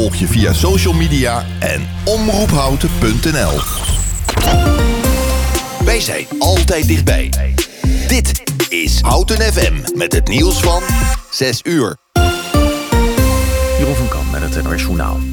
[0.00, 3.60] Volg je via social media en omroephouten.nl.
[5.84, 7.32] Wij zijn altijd dichtbij.
[8.08, 10.82] Dit is Houten FM met het nieuws van
[11.30, 11.96] 6 uur.
[13.78, 15.29] Jeroen van Kamp met het NOS.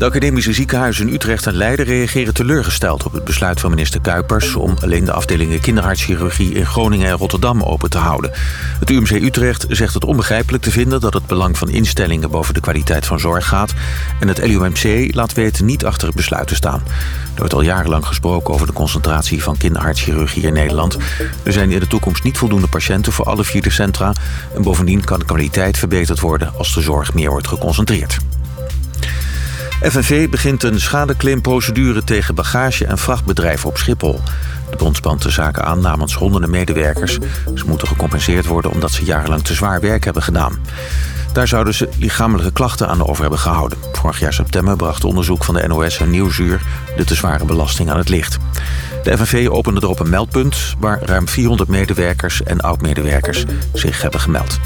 [0.00, 4.54] De academische ziekenhuizen in Utrecht en Leiden reageren teleurgesteld op het besluit van minister Kuipers
[4.54, 8.30] om alleen de afdelingen kinderhartchirurgie in Groningen en Rotterdam open te houden.
[8.78, 12.60] Het UMC Utrecht zegt het onbegrijpelijk te vinden dat het belang van instellingen boven de
[12.60, 13.74] kwaliteit van zorg gaat.
[14.20, 16.82] En het LUMC laat weten niet achter het besluit te staan.
[17.34, 20.96] Er wordt al jarenlang gesproken over de concentratie van kinderhartchirurgie in Nederland.
[21.42, 24.12] Er zijn in de toekomst niet voldoende patiënten voor alle vier de centra.
[24.54, 28.18] En bovendien kan de kwaliteit verbeterd worden als de zorg meer wordt geconcentreerd.
[29.82, 34.20] FNV begint een schadeclaimprocedure tegen bagage- en vrachtbedrijven op Schiphol.
[34.70, 37.18] De bond spant de zaken aan namens honderden medewerkers.
[37.54, 40.58] Ze moeten gecompenseerd worden omdat ze jarenlang te zwaar werk hebben gedaan.
[41.32, 43.78] Daar zouden ze lichamelijke klachten aan over hebben gehouden.
[43.92, 46.60] Vorig jaar september bracht onderzoek van de NOS en Nieuwsuur...
[46.96, 48.38] de te zware belasting aan het licht.
[49.02, 50.74] De FNV opende erop een meldpunt...
[50.78, 54.58] waar ruim 400 medewerkers en oud-medewerkers zich hebben gemeld.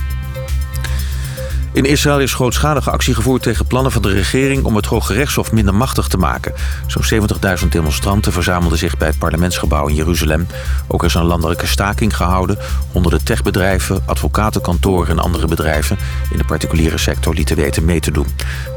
[1.75, 4.65] In Israël is grootschalige actie gevoerd tegen plannen van de regering...
[4.65, 6.55] om het Hoge Rechtshof minder machtig te maken.
[6.87, 7.29] Zo'n
[7.62, 10.47] 70.000 demonstranten verzamelden zich bij het parlementsgebouw in Jeruzalem.
[10.87, 12.59] Ook is een landelijke staking gehouden.
[12.93, 15.99] Honderden techbedrijven, advocatenkantoren en andere bedrijven...
[16.31, 18.27] in de particuliere sector lieten weten mee te doen.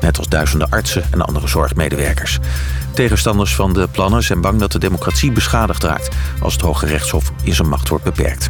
[0.02, 2.40] Net als duizenden artsen en andere zorgmedewerkers.
[2.94, 6.16] Tegenstanders van de plannen zijn bang dat de democratie beschadigd raakt...
[6.40, 8.50] als het Hoge Rechtshof in zijn macht wordt beperkt.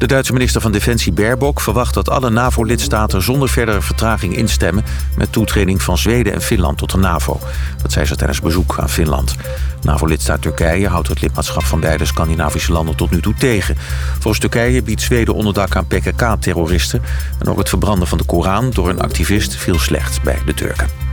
[0.00, 4.84] De Duitse minister van Defensie Baerbock verwacht dat alle NAVO-lidstaten zonder verdere vertraging instemmen
[5.16, 7.40] met toetreding van Zweden en Finland tot de NAVO.
[7.82, 9.34] Dat zei ze tijdens bezoek aan Finland.
[9.82, 13.76] NAVO-lidstaat Turkije houdt het lidmaatschap van beide Scandinavische landen tot nu toe tegen.
[14.12, 17.02] Volgens Turkije biedt Zweden onderdak aan PKK-terroristen
[17.38, 21.09] en ook het verbranden van de Koran door een activist viel slecht bij de Turken.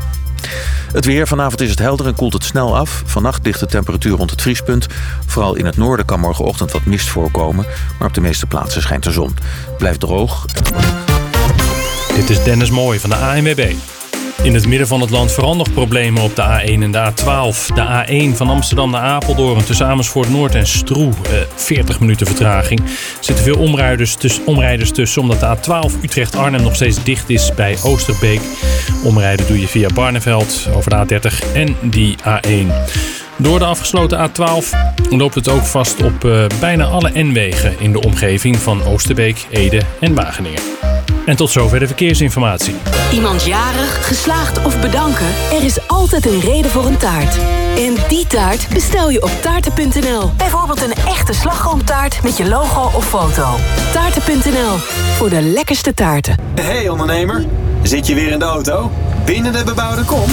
[0.91, 1.27] Het weer.
[1.27, 3.03] Vanavond is het helder en koelt het snel af.
[3.05, 4.87] Vannacht ligt de temperatuur rond het vriespunt.
[5.25, 7.65] Vooral in het noorden kan morgenochtend wat mist voorkomen.
[7.99, 9.35] Maar op de meeste plaatsen schijnt de zon.
[9.77, 10.45] Blijft droog.
[12.15, 13.73] Dit is Dennis Mooij van de ANWB.
[14.47, 17.73] In het midden van het land nog problemen op de A1 en de A12.
[17.73, 21.09] De A1 van Amsterdam naar Apeldoorn tussen Amersfoort Noord en Stroe.
[21.23, 22.79] Eh, 40 minuten vertraging.
[22.79, 22.87] Er
[23.19, 27.77] zitten veel omrijders, tuss omrijders tussen omdat de A12 Utrecht-Arnhem nog steeds dicht is bij
[27.83, 28.41] Oosterbeek.
[29.03, 32.71] Omrijden doe je via Barneveld over de A30 en die A1.
[33.37, 34.75] Door de afgesloten A12
[35.09, 39.81] loopt het ook vast op uh, bijna alle N-wegen in de omgeving van Oosterbeek, Ede
[39.99, 40.86] en Wageningen.
[41.27, 42.75] En tot zover de verkeersinformatie.
[43.11, 45.27] Iemand jarig, geslaagd of bedanken?
[45.51, 47.37] Er is altijd een reden voor een taart.
[47.77, 50.31] En die taart bestel je op taarten.nl.
[50.37, 53.55] Bijvoorbeeld een echte slagroomtaart met je logo of foto.
[53.93, 54.77] Taarten.nl,
[55.15, 56.35] voor de lekkerste taarten.
[56.61, 57.45] Hey ondernemer,
[57.83, 58.91] zit je weer in de auto?
[59.25, 60.29] Binnen de bebouwde kom?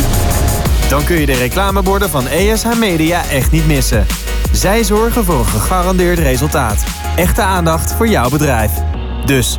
[0.88, 4.06] Dan kun je de reclameborden van ESH Media echt niet missen.
[4.52, 6.84] Zij zorgen voor een gegarandeerd resultaat.
[7.16, 8.72] Echte aandacht voor jouw bedrijf.
[9.24, 9.58] Dus,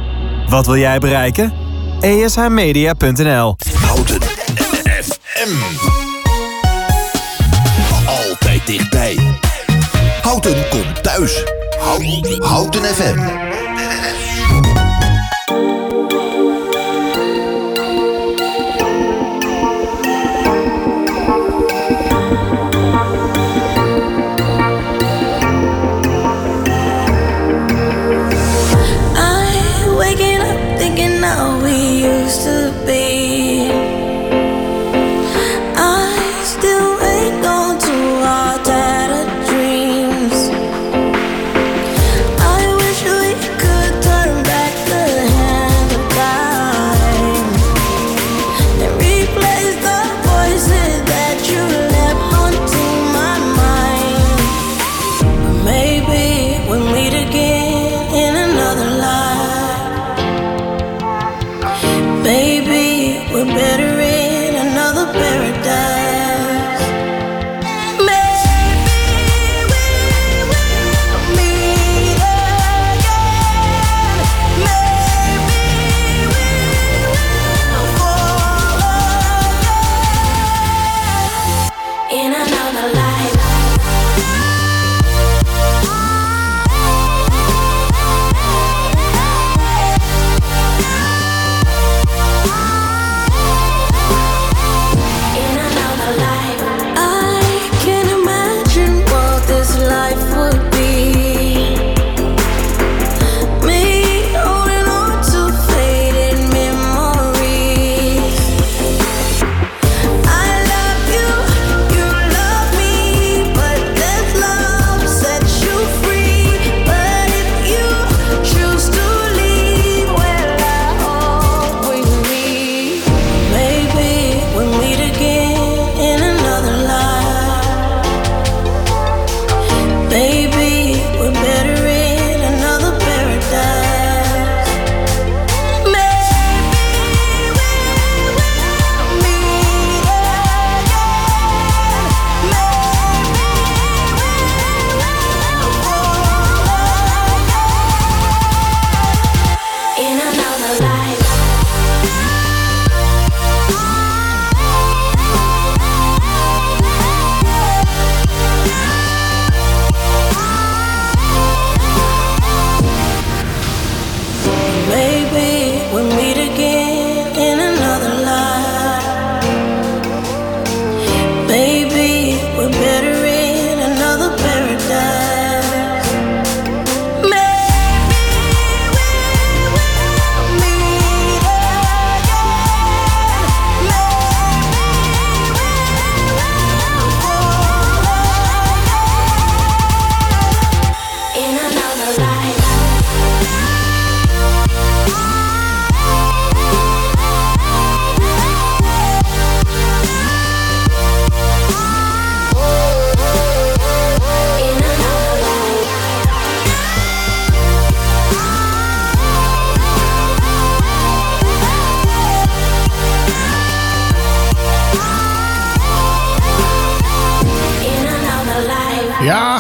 [0.49, 1.53] wat wil jij bereiken?
[1.99, 4.21] ESHmedia.nl Houten
[5.03, 5.53] FM.
[8.05, 9.17] Altijd dichtbij.
[10.21, 11.43] Houten komt thuis.
[12.39, 13.44] Houten, FM.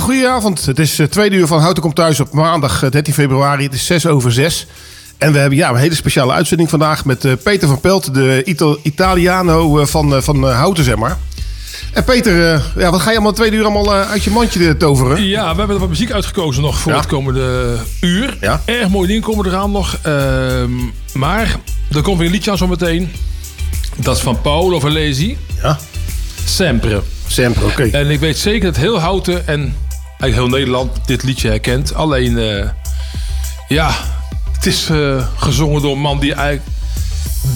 [0.05, 0.65] Goedenavond.
[0.65, 3.63] Het is uh, tweede uur van Houten komt thuis op maandag uh, 13 februari.
[3.63, 4.67] Het is 6 over 6.
[5.17, 8.41] En we hebben ja, een hele speciale uitzending vandaag met uh, Peter van Pelt, de
[8.83, 11.17] Italiano van, van Houten, zeg maar.
[11.93, 15.23] En Peter, ja, wat ga je allemaal tweede uur allemaal uit je mandje toveren?
[15.23, 16.97] Ja, we hebben er wat muziek uitgekozen nog voor ja.
[16.97, 18.37] het komende uur.
[18.41, 18.61] Ja.
[18.65, 19.97] Erg mooi ding komen eraan nog.
[20.01, 20.71] Ehm,
[21.13, 21.55] maar
[21.91, 23.11] er komt weer een liedje aan zo meteen.
[23.95, 25.37] Dat is van Paolo Valesi.
[25.61, 25.77] Ja.
[26.45, 27.01] Sempre.
[27.27, 27.83] Sempre, oké.
[27.83, 29.75] En ik weet zeker dat heel Houten en
[30.19, 31.93] eigenlijk heel Nederland dit liedje herkent.
[31.93, 32.65] Alleen, uh,
[33.67, 33.91] ja,
[34.53, 36.67] het is uh, gezongen door een man die eigenlijk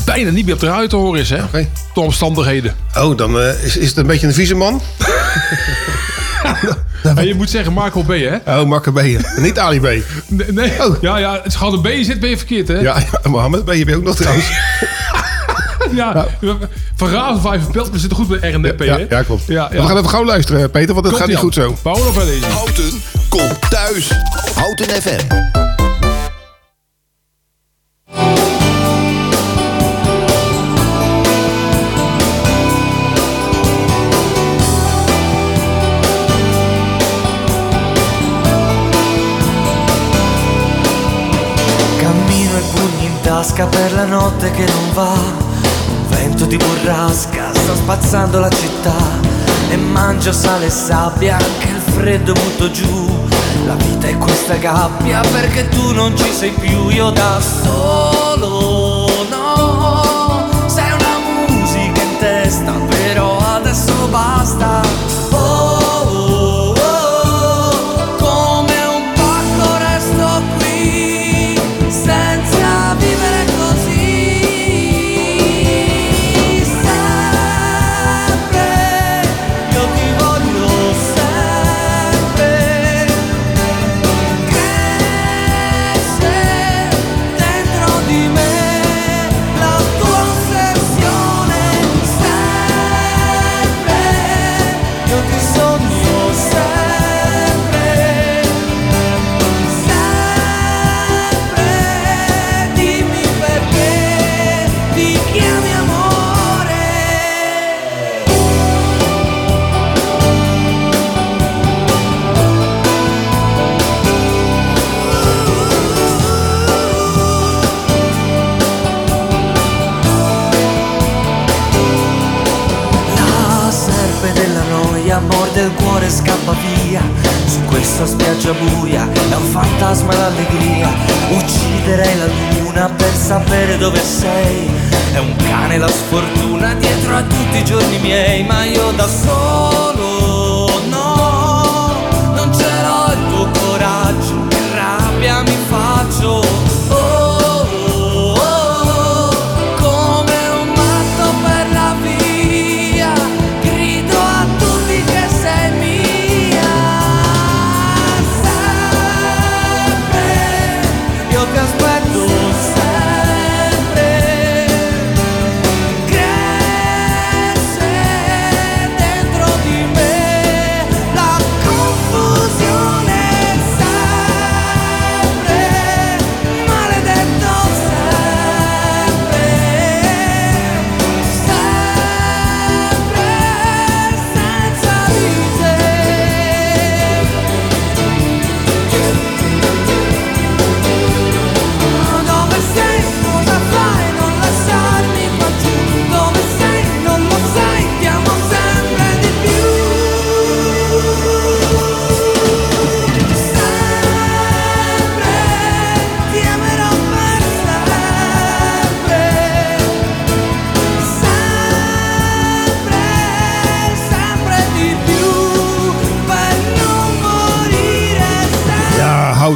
[0.05, 1.43] bijna niet meer op de radio te horen is, hè?
[1.43, 1.69] Okay.
[1.93, 2.75] Door omstandigheden.
[2.97, 4.81] Oh, dan uh, is, is het een beetje een vieze man?
[7.15, 8.59] en je moet zeggen Marco B, hè?
[8.59, 9.01] Oh, Marco B.
[9.37, 9.83] Niet Ali B.
[10.27, 10.85] Nee, nee.
[10.85, 11.01] Oh.
[11.01, 12.79] ja, ja, als je gewoon een B zit, ben je verkeerd, hè?
[12.79, 14.49] Ja, ja Mohammed B, je ben ook nog trouwens.
[15.91, 16.27] ja,
[16.95, 19.45] van Raven 5 Pelt, we zitten goed bij RNDP, ja, ja, klopt.
[19.47, 19.81] Ja, ja.
[19.81, 21.75] We gaan even gauw luisteren, Peter, want het gaat niet goed zo.
[21.81, 22.45] Paolo Valesi.
[22.45, 24.11] Houten, kom thuis.
[24.55, 25.57] Houten FM.
[43.39, 45.48] tasca per la notte che non va.
[46.09, 48.95] Vento di burrasca sta spazzando la città.
[49.69, 53.27] E mangio sale e sabbia, anche il freddo butto giù.
[53.65, 58.48] La vita è questa gabbia perché tu non ci sei più, io da solo.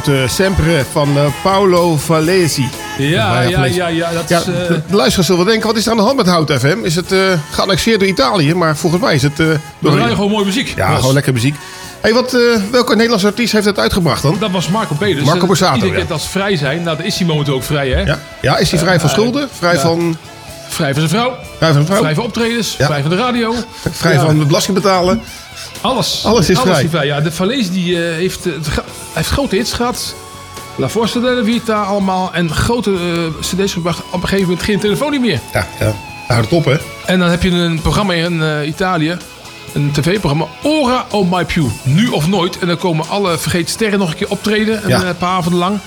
[0.04, 2.68] Houten Sempre van uh, Paolo Valesi.
[2.98, 4.54] Ja, ja, ja, ja, dat ja, is, uh...
[4.54, 6.78] De luisteraars zullen denken, wat is er aan de hand met Hout FM?
[6.82, 7.20] Is het uh,
[7.50, 8.54] geannexeerd door Italië?
[8.54, 9.40] Maar volgens mij is het...
[9.40, 9.94] Uh, door...
[9.94, 10.72] We gewoon mooie muziek.
[10.76, 11.54] Ja, gewoon lekker muziek.
[12.00, 14.36] Hey, wat, uh, welke Nederlandse artiest heeft het uitgebracht dan?
[14.40, 15.26] Dat was Marco Peters.
[15.26, 16.82] Marco Borsato, Iedereen kent als vrij zijn.
[16.82, 18.00] Nou, dan is hij momenteel ook vrij, hè?
[18.00, 19.48] Ja, ja is hij vrij van schulden?
[19.52, 20.16] Vrij van...
[20.68, 21.36] Vrij van zijn vrouw.
[21.64, 21.98] Vrij van vrouw.
[22.02, 22.74] Vrij van optredens.
[22.78, 23.54] Vrij van de radio.
[23.90, 25.22] Vrij van belasting betalen.
[25.80, 26.22] Alles.
[26.24, 27.06] Alles is Alles vrij.
[27.06, 28.52] Ja, de Valese die, uh, heeft, uh,
[29.12, 30.14] heeft grote hits gehad.
[30.76, 32.30] La Forza della Vita allemaal.
[32.32, 32.98] En grote uh,
[33.40, 33.98] cd's gebracht.
[33.98, 35.40] Op een gegeven moment geen telefoon niet meer.
[35.52, 35.92] Ja, ja.
[36.26, 36.76] Houd het op, hè.
[37.06, 39.16] En dan heb je een programma in Italië.
[39.72, 40.46] een tv-programma.
[40.62, 41.66] Ora Oh My Pew.
[41.82, 42.58] Nu of nooit.
[42.58, 44.82] En dan komen alle vergeten sterren nog een keer optreden.
[44.82, 45.02] Een Ja.
[45.04, 45.78] eh, paar avonden lang.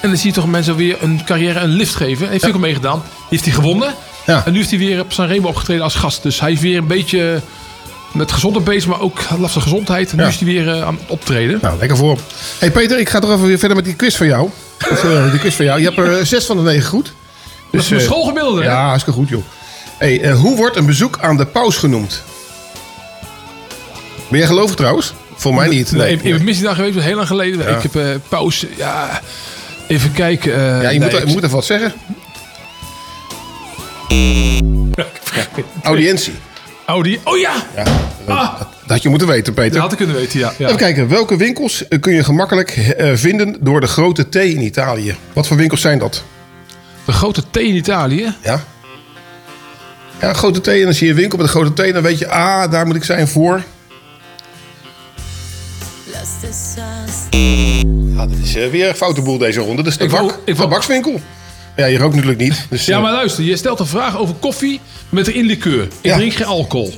[0.00, 2.28] En dan zie je toch mensen weer een carrière een lift geven.
[2.28, 3.02] Heeft hij ook al meegedaan.
[3.28, 3.94] Heeft hij gewonnen.
[4.26, 4.42] Ja.
[4.44, 6.22] En nu heeft hij weer op Sanremo opgetreden als gast.
[6.22, 7.40] Dus hij is weer een beetje
[8.12, 8.88] met gezondheid bezig.
[8.88, 10.10] Maar ook last van gezondheid.
[10.10, 10.28] En nu Ja.
[10.28, 11.58] is hij weer eh, aan het optreden.
[11.62, 12.18] Nou, lekker voor.
[12.58, 14.50] hey Peter, ik ga toch even weer verder met die quiz van jou.
[14.90, 15.78] Of, eh, die quiz van jou.
[15.80, 17.12] Je hebt er eh, zes van de negen goed.
[17.70, 18.62] Dat is mijn eh, schoolgemiddelde.
[18.62, 19.42] Ja, hartstikke goed, joh.
[19.98, 22.22] Hey, hoe wordt een bezoek aan de paus genoemd?
[24.28, 25.12] Ben jij gelovig trouwens?
[25.34, 25.92] Voor mij niet.
[25.92, 26.12] Nee, Nee.
[26.12, 27.60] ik, ik ben missie daar geweest, heel lang geleden.
[27.76, 28.68] Ik heb eh, pauze.
[28.76, 29.20] Ja,
[29.86, 30.52] even kijken.
[30.60, 31.92] Ja, je, nee, moet, je ik- moet even wat zeggen.
[35.82, 36.32] Audiëntie.
[36.86, 37.20] Audi.
[37.24, 37.52] Oh ja!
[37.76, 38.58] Ja, dat, Ah.
[38.58, 39.72] dat had je moeten weten, Peter.
[39.72, 40.52] Dat had ik kunnen weten, ja.
[40.58, 40.64] ja.
[40.66, 44.60] Even kijken, welke winkels eh, kun je gemakkelijk eh, vinden door de grote T in
[44.62, 45.16] Italië?
[45.32, 46.24] Wat voor winkels zijn dat?
[47.04, 48.34] De grote T in Italië.
[48.42, 48.64] Ja?
[50.20, 50.68] Ja, grote T.
[50.68, 51.92] En dan zie je een winkel met een grote T.
[51.92, 53.62] Dan weet je, ah, daar moet ik zijn voor.
[58.16, 59.82] Ah, dit is eh, weer een foute boel deze ronde.
[59.82, 61.20] Dat is de Ik wou- ik wou- tabakswinkel.
[61.80, 62.66] Ja, je rookt natuurlijk niet.
[62.70, 65.82] Dus, Ja, eh, maar luister, je stelt een vraag over koffie met erin likeur.
[65.82, 66.16] Ik Ja.
[66.16, 66.92] drink geen alcohol.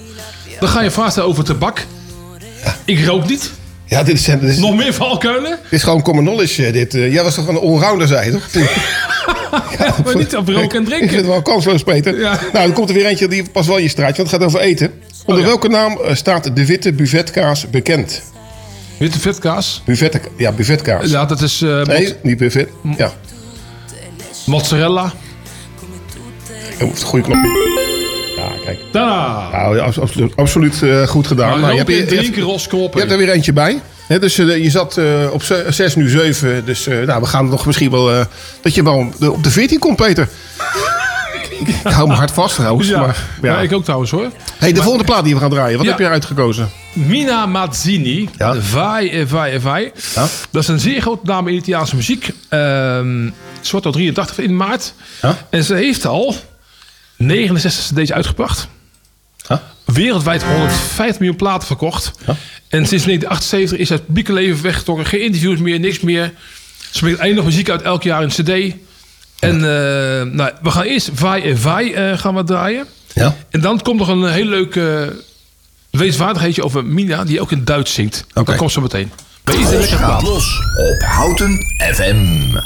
[0.60, 1.86] Dan ga je vraag stellen over tabak.
[2.84, 3.50] Ik rook niet.
[3.86, 5.50] ja, dit is, dit is, Nog meer valkuilen.
[5.62, 6.66] dit is gewoon common knowledge.
[6.66, 6.94] eh, Dit.
[6.94, 7.12] eh.
[7.12, 8.48] Jij was toch een allrounder, zei je toch?
[10.04, 11.28] Maar niet over roken en Ik vind het drinken.
[11.28, 12.18] wel kansloos, Peter.
[12.20, 12.30] Ja.
[12.52, 14.16] Nou, dan komt er weer eentje die past wel in je straatje.
[14.16, 14.86] Want het gaat over eten.
[15.26, 15.46] Onder Oh, ja.
[15.46, 18.22] welke naam staat de witte buvetkaas bekend?
[18.98, 19.82] Witte vetkaas.
[19.84, 21.10] Buvet, ja, buvetkaas.
[21.10, 22.68] Ja, dat is eh, Nee, niet buvet.
[22.96, 23.12] Ja,
[24.46, 25.12] mozzarella.
[26.78, 27.80] je moet een goede knopje.
[28.36, 28.78] Ja, kijk.
[28.92, 29.48] Daarna.
[29.52, 29.78] Nou,
[30.36, 31.48] absoluut, eh, goed gedaan.
[31.50, 33.80] Maar Nou, je, hebt, en je, hebt, je hebt er weer eentje bij.
[34.06, 36.64] Hè, dus eh, je zat eh, op 6, nu 7.
[36.64, 38.26] Dus nou, we gaan nog misschien wel...
[38.62, 40.28] dat je wel op de 14 komt, Peter.
[41.68, 42.88] Ik hou me hard vast trouwens.
[42.88, 43.00] Ja.
[43.00, 43.52] Maar, ja.
[43.52, 44.30] Ja, ik ook trouwens hoor.
[44.58, 45.76] hey, de volgende plaat die we gaan draaien.
[45.76, 45.90] Wat Ja.
[45.92, 46.70] heb je uitgekozen?
[46.92, 48.28] Mina Mazzini.
[48.38, 48.60] Ja.
[48.60, 49.92] Vai e vai e vai.
[50.14, 50.26] Ja.
[50.50, 52.30] Dat is een zeer grote naam in Italiaanse muziek.
[52.48, 54.94] Ehm ze wordt al 83 in maart.
[55.22, 55.38] Ja.
[55.50, 56.36] En ze heeft al
[57.16, 58.68] 69 cd's uitgebracht.
[59.48, 59.62] Ja.
[59.84, 62.12] Wereldwijd 150 miljoen platen verkocht.
[62.26, 62.36] Ja.
[62.68, 65.06] En sinds 1978 is het publieke leven weggetrokken.
[65.06, 66.32] Geen interviews meer, niks meer.
[66.90, 68.74] Ze brengt nog muziek uit elk jaar een cd.
[69.42, 72.86] En eh, nou, we gaan eerst Vai e Vai eh, gaan we draaien.
[73.12, 73.36] Ja.
[73.50, 75.02] En dan komt nog een heel leuk uh,
[75.90, 78.24] wetenswaardigheidje over Mina, die ook in Duits zingt.
[78.34, 78.44] Oké.
[78.44, 79.12] Dat komt zo meteen.
[79.44, 80.22] Lekker Gaat plaat.
[80.22, 81.58] los op Houten
[81.94, 82.56] FM.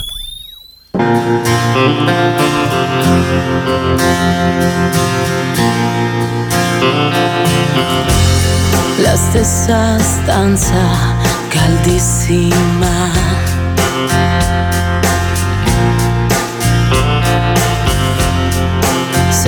[9.03, 11.17] La stessa stanza
[11.49, 13.11] caldissima.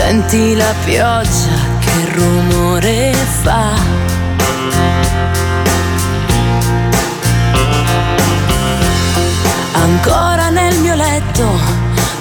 [0.00, 3.12] Senti la pioggia che rumore
[3.42, 3.72] fa.
[9.72, 11.44] Ancora nel mio letto,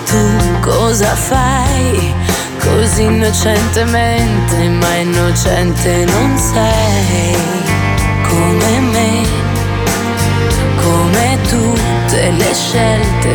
[0.08, 2.14] tu cosa fai?
[2.60, 7.36] Così innocentemente, ma innocente non sei
[8.28, 9.24] come me,
[10.82, 13.34] come tutte le scelte,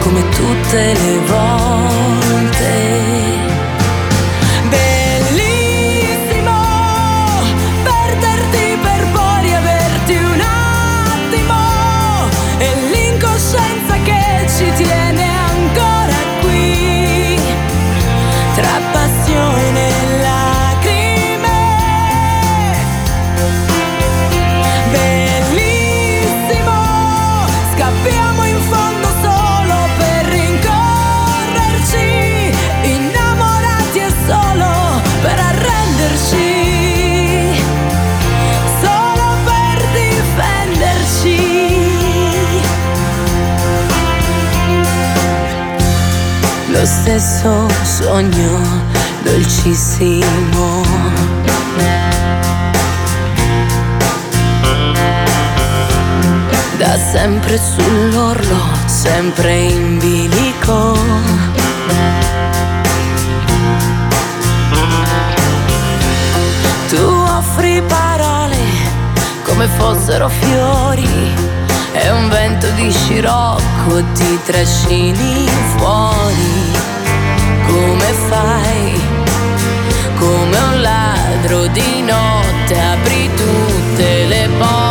[0.00, 3.39] come tutte le volte.
[46.80, 48.58] Lo stesso sogno
[49.22, 50.82] dolcissimo.
[56.78, 60.96] Da sempre sull'orlo, sempre in bilico.
[66.88, 68.56] Tu offri parole
[69.44, 71.34] come fossero fiori
[71.92, 76.59] e un vento di scirocco ti trascini fuori.
[78.00, 79.00] Come fai?
[80.18, 84.89] Come un ladro di notte apri tutte le porte.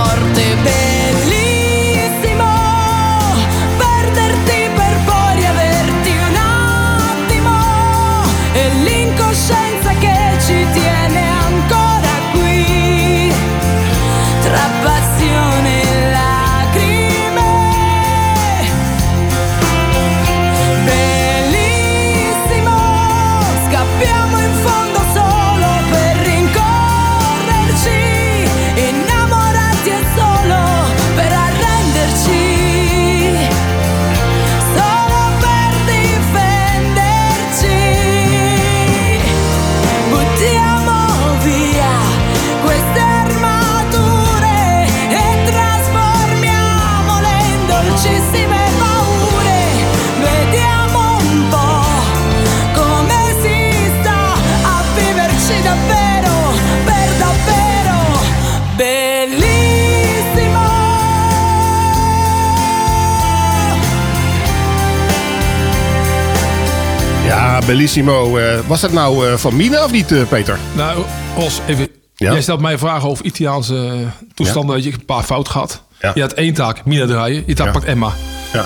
[67.60, 68.38] Ja, Bellissimo.
[68.38, 70.58] Eh, was dat nou eh, van Mina of niet, eh, Peter?
[70.76, 71.04] Nou,
[71.36, 71.88] Ros, even.
[72.16, 72.32] Ja?
[72.32, 74.76] Jij stelt mij vragen over Italiaanse toestanden.
[74.76, 75.84] Weet je, een paar fout gehad.
[76.02, 76.12] Ja.
[76.14, 77.44] Je had één taak, Mina draaien.
[77.46, 78.14] Je taak pakt Emma.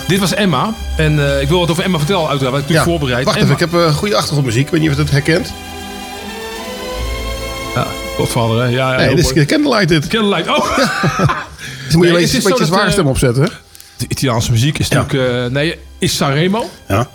[0.07, 0.73] Dit was Emma.
[0.97, 2.55] En ik wil wat over Emma vertellen, uiteraard.
[2.55, 3.25] Ik heb natuurlijk voorbereid.
[3.25, 3.51] Wacht Emma.
[3.51, 4.65] even, ik heb eh, goede achtergrondmuziek.
[4.65, 5.53] Ik weet niet of je het herkent.
[7.75, 8.67] Ja, Godvader, hè?
[8.67, 9.45] Ja, ja, Nee, dit is.
[9.45, 10.07] Candlelight dit.
[10.07, 10.49] Candlelight.
[10.49, 10.77] Oh!
[11.85, 13.49] Dus moet je Nee, een beetje dat, stem opzetten.
[13.97, 15.51] De Italiaanse muziek is natuurlijk...
[15.51, 16.69] nee, is Sanremo.
[16.87, 17.07] Ja.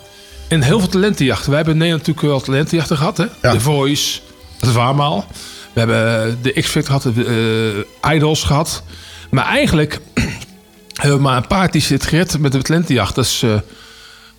[0.49, 1.47] En heel veel talentenjachten.
[1.47, 3.17] Wij hebben in Nederland natuurlijk wel talentenjachten gehad.
[3.17, 3.25] Hè?
[3.41, 3.51] Ja.
[3.51, 4.19] The Voice,
[4.59, 5.25] het Waarmaal.
[5.73, 8.83] We hebben eh, de X-Factor gehad, de eh, Idols gehad.
[9.29, 9.99] Maar eigenlijk
[11.01, 13.15] hebben we maar een paar die het gered met de talentenjacht.
[13.15, 13.53] Dat is eh,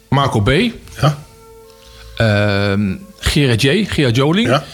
[0.09, 0.51] Marco B.
[1.01, 1.19] Ja.
[2.17, 3.85] ehm Gerard J.
[3.89, 4.49] Gerard Joling.
[4.49, 4.65] Ja.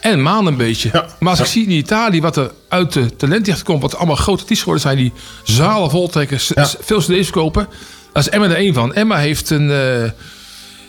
[0.00, 0.90] En Maan een beetje.
[0.92, 1.06] Ja.
[1.18, 3.82] Maar als ik zie in Italië wat er uit de talentjacht komt...
[3.82, 4.96] wat allemaal grote artiesten geworden zijn...
[4.96, 6.40] die zalen voltrekken,
[6.80, 7.68] veel cd's verkopen...
[8.12, 8.94] daar is Emma er één van.
[8.94, 9.70] Emma heeft een...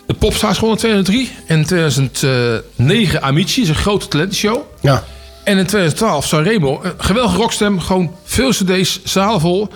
[0.07, 1.31] de Popstars gewonnen in 2003.
[1.47, 4.61] En in 2009 Amici, is een grote talentenshow.
[4.81, 5.03] Ja.
[5.43, 7.79] En in 2012 Sanremo, een geweldige rockstem.
[7.79, 9.67] Gewoon veel cd's, zalen vol.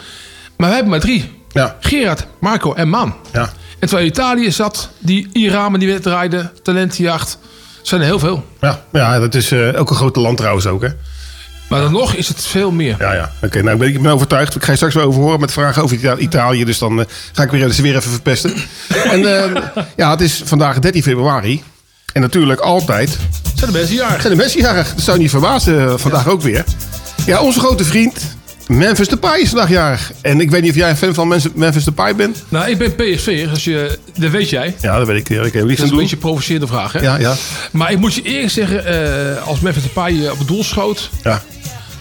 [0.57, 1.31] Maar we hebben maar drie.
[1.51, 1.75] Ja.
[1.79, 3.15] Gerard, Marco en Maan.
[3.33, 3.41] Ja.
[3.79, 7.37] En terwijl Italië zat, die Iramen die weer draaiden, talentenjacht...
[7.81, 8.45] zijn er heel veel.
[8.61, 8.83] Ja.
[8.91, 10.89] ja, dat is eh, ook een grote land trouwens ook, hè?
[11.69, 12.95] Maar dan nog is het veel meer.
[12.99, 13.31] Ja, ja.
[13.43, 14.55] Oké, nou, ik ben, ik ben overtuigd.
[14.55, 16.65] Ik ga je straks wel over horen met vragen over Ita- Italië.
[16.65, 18.53] Dus dan eh, ga ik weer, ze weer even verpesten.
[19.13, 19.61] en eh,
[19.95, 21.63] ja, het is vandaag 13 februari.
[22.13, 23.17] En natuurlijk altijd
[23.55, 24.21] zijn de mensen jarig.
[24.21, 24.93] zijn de mensen jarig.
[24.95, 26.63] Dat zou je niet verbazen, eh, vandaag ook weer.
[27.25, 28.19] Ja, onze grote vriend
[28.69, 30.11] Memphis Depay is vandaag.
[30.21, 32.43] En ik weet niet of jij een fan van Memphis- Depay bent.
[32.49, 34.75] Nou, ik ben PSV, als je, dat weet jij.
[34.81, 35.29] Ja, dat weet ik.
[35.29, 35.97] Ik heb liefst Dat is een doen.
[35.97, 36.99] beetje een provocerende vraag, hè?
[36.99, 37.35] Ja, ja,
[37.71, 38.85] Maar ik moet je eerlijk zeggen,
[39.37, 41.09] eh, als Memphis Depay eh, op het doel schoot...
[41.23, 41.41] ja.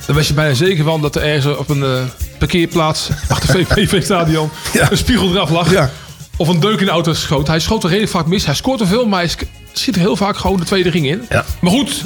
[0.07, 2.03] dan was je bijna zeker van dat er ergens op een eh,
[2.39, 3.09] parkeerplaats...
[3.29, 4.91] achter VPV-stadion Ja.
[4.91, 5.71] een spiegel eraf lag.
[5.71, 5.91] Ja.
[6.37, 7.47] Of een deuk in de auto schoot.
[7.47, 8.45] Hij schoot er redelijk vaak mis.
[8.47, 9.31] Hij scoort er veel, maar hij
[9.73, 11.23] schiet er heel vaak gewoon de tweede ring in.
[11.29, 11.45] Ja.
[11.61, 12.05] Maar goed,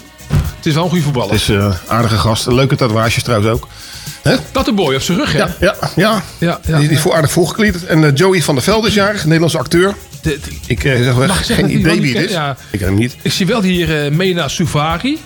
[0.56, 1.30] het is wel een goede voetballer.
[1.32, 2.46] Het is eh, een aardige gast.
[2.46, 3.68] Leuke tatoeages trouwens ook.
[4.22, 4.36] Hè?
[4.52, 5.38] Dat een boy op zijn rug, hè?
[5.38, 6.22] Ja, ja, ja.
[6.38, 6.78] Ja, ja.
[6.78, 7.84] Die, die is voor aardig volgekleed.
[7.86, 9.94] En eh, Joey van der Velde is jarig, Nederlandse acteur.
[10.22, 12.32] De- de- Ik eh, zeg wel, Mag geen idee wie het is.
[12.32, 12.56] Ja.
[12.70, 13.16] Ik ken hem niet.
[13.22, 15.20] Ik zie wel hier eh mee naar Suvari.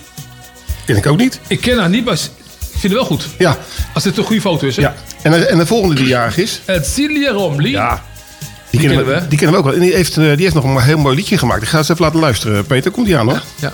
[0.85, 1.39] Ken ik ook niet.
[1.47, 2.19] Ik ken haar niet, maar ik
[2.69, 3.27] vind het wel goed.
[3.37, 3.57] Ja,
[3.93, 4.81] Als dit een goede foto is, hè?
[4.81, 4.95] ja.
[5.21, 6.61] En, de- en de volgende die jarig is.
[6.81, 7.69] Celia Romli.
[7.71, 8.03] Ja.
[8.69, 9.27] Die kennen kennen we.
[9.27, 9.81] Die kennen we ook wel.
[9.81, 11.61] En die heeft, eh, die heeft nog een heel mooi liedje gemaakt.
[11.61, 12.65] Ik ga eens even laten luisteren.
[12.65, 13.33] Peter, komt die aan hoor?
[13.33, 13.41] Ja.
[13.61, 13.73] Ja,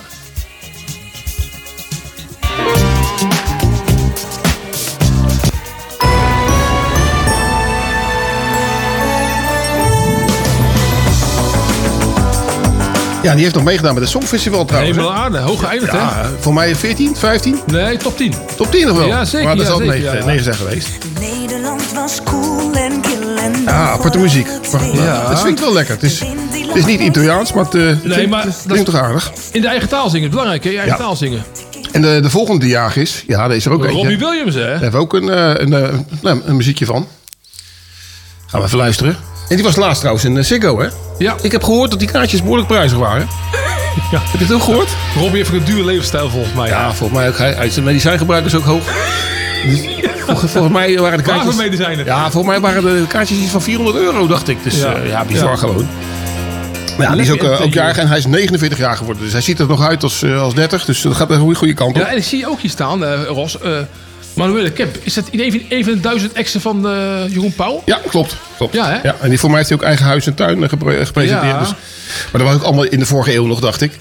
[13.32, 14.96] die heeft nog meegedaan met het Songfestival trouwens.
[14.96, 15.02] Hè?
[15.02, 15.98] en aarde, hoog geëindigd, hè?
[15.98, 18.34] Ja, voor mij 14, 15, Nee, top 10.
[18.56, 19.06] top 10 nog wel.
[19.06, 20.24] Ja, zeker, Maar dat ja, zal zeker, 9, ja.
[20.24, 20.88] 9 zijn geweest.
[21.20, 24.46] Nederland was cool en kill en Ja, aparte muziek.
[24.92, 25.28] Ja.
[25.28, 25.94] Het swingt wel lekker.
[25.94, 26.20] Het is,
[26.66, 29.32] het is niet Italiaans, maar het, eh, klinkt, maar klinkt toch aardig.
[29.52, 30.70] In de eigen taal zingen is belangrijk, hè?
[30.70, 31.04] Je eigen Ja.
[31.04, 31.42] taal zingen.
[31.92, 33.96] En de, de volgende jarig is, ja, deze is er ook eentje.
[33.98, 34.60] Robbie Williams, hè?
[34.60, 37.06] Daar hebben we ook een, eh, een, eh, nou, een muziekje van.
[38.46, 39.16] Gaan we even luisteren.
[39.48, 40.88] En die was laatst trouwens in Ziggo, hè?
[41.18, 41.34] Ja.
[41.42, 43.28] Ik heb gehoord dat die kaartjes behoorlijk prijzig waren.
[44.10, 44.20] Ja.
[44.22, 44.88] Heb je het ook gehoord?
[45.16, 46.68] Robbie heeft een dure levensstijl, volgens mij.
[46.68, 47.38] Ja, volgens mij ook.
[47.38, 48.82] Hij, hij- zijn medicijngebruik is ook hoog.
[49.66, 49.80] Dus
[50.26, 51.54] volgens, volgens mij waren de kaartjes...
[51.56, 52.04] medicijnen?
[52.04, 54.62] Ja, volgens mij waren de kaartjes iets van 400 euro, dacht ik.
[54.62, 54.90] Dus Ja.
[54.90, 55.56] ja, ja bizar Ja.
[55.56, 55.86] gewoon.
[56.98, 59.22] Maar ja, die is ook, eh, ook jarig en hij is 49 jaar geworden.
[59.22, 60.84] Dus hij ziet er nog uit als, eh, als 30.
[60.84, 61.96] Dus dat gaat een goede, goede kant op.
[62.02, 63.58] Ja, en ik zie je ook hier staan, eh, Ros.
[64.34, 64.96] Eh Manuele Kemp.
[65.02, 67.82] Is dat een van, de duizend exen van eh, Jeroen Pauw?
[67.86, 68.36] Ja, klopt.
[68.56, 68.74] klopt.
[68.74, 69.08] Ja, hè?
[69.08, 71.52] en die voor mij heeft hij ook eigen huis en tuin eh, gepre- gepresenteerd.
[71.52, 71.58] Ja.
[71.58, 71.68] Dus,
[72.32, 73.92] maar dat was ook allemaal in de vorige eeuw nog, dacht ik.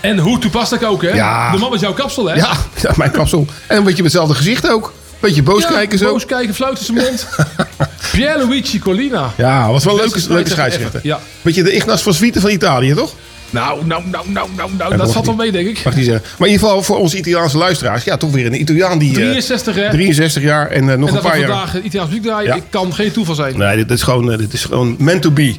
[0.00, 1.08] En hoe toepasselijk ook, hè?
[1.10, 1.50] Ja.
[1.52, 2.34] De man met jouw kapsel, hè?
[2.34, 3.46] Ja, ja mijn kapsel.
[3.66, 4.92] En een beetje met hetzelfde gezicht ook.
[5.20, 6.10] Beetje boos Ja, kijken zo.
[6.12, 7.28] Boos kijken, fluit in zijn mond.
[8.12, 9.32] Pierluigi Collina.
[9.36, 11.00] Ja, was wel een leuke, leuke scheidsrechter.
[11.02, 11.20] Ja.
[11.42, 13.14] Beetje de Ignas van Zwieten van Italië, toch?
[13.50, 15.84] Nou, nou, nou, nou, nou, nou dat valt wel mee, denk ik.
[15.84, 16.24] Mag niet zeggen.
[16.38, 18.04] Maar in ieder geval voor onze Italiaanse luisteraars.
[18.04, 19.08] Ja, toch weer een Italiaan die...
[19.08, 19.90] eh, 63, hè?
[19.90, 21.48] 63 jaar en eh, nog en een dat paar jaar...
[21.48, 22.54] vandaag Italiaans muziek draaien, Ja.
[22.54, 23.58] ik kan geen toeval zijn.
[23.58, 25.56] Nee, dit is, gewoon, eh, dit is gewoon meant to be.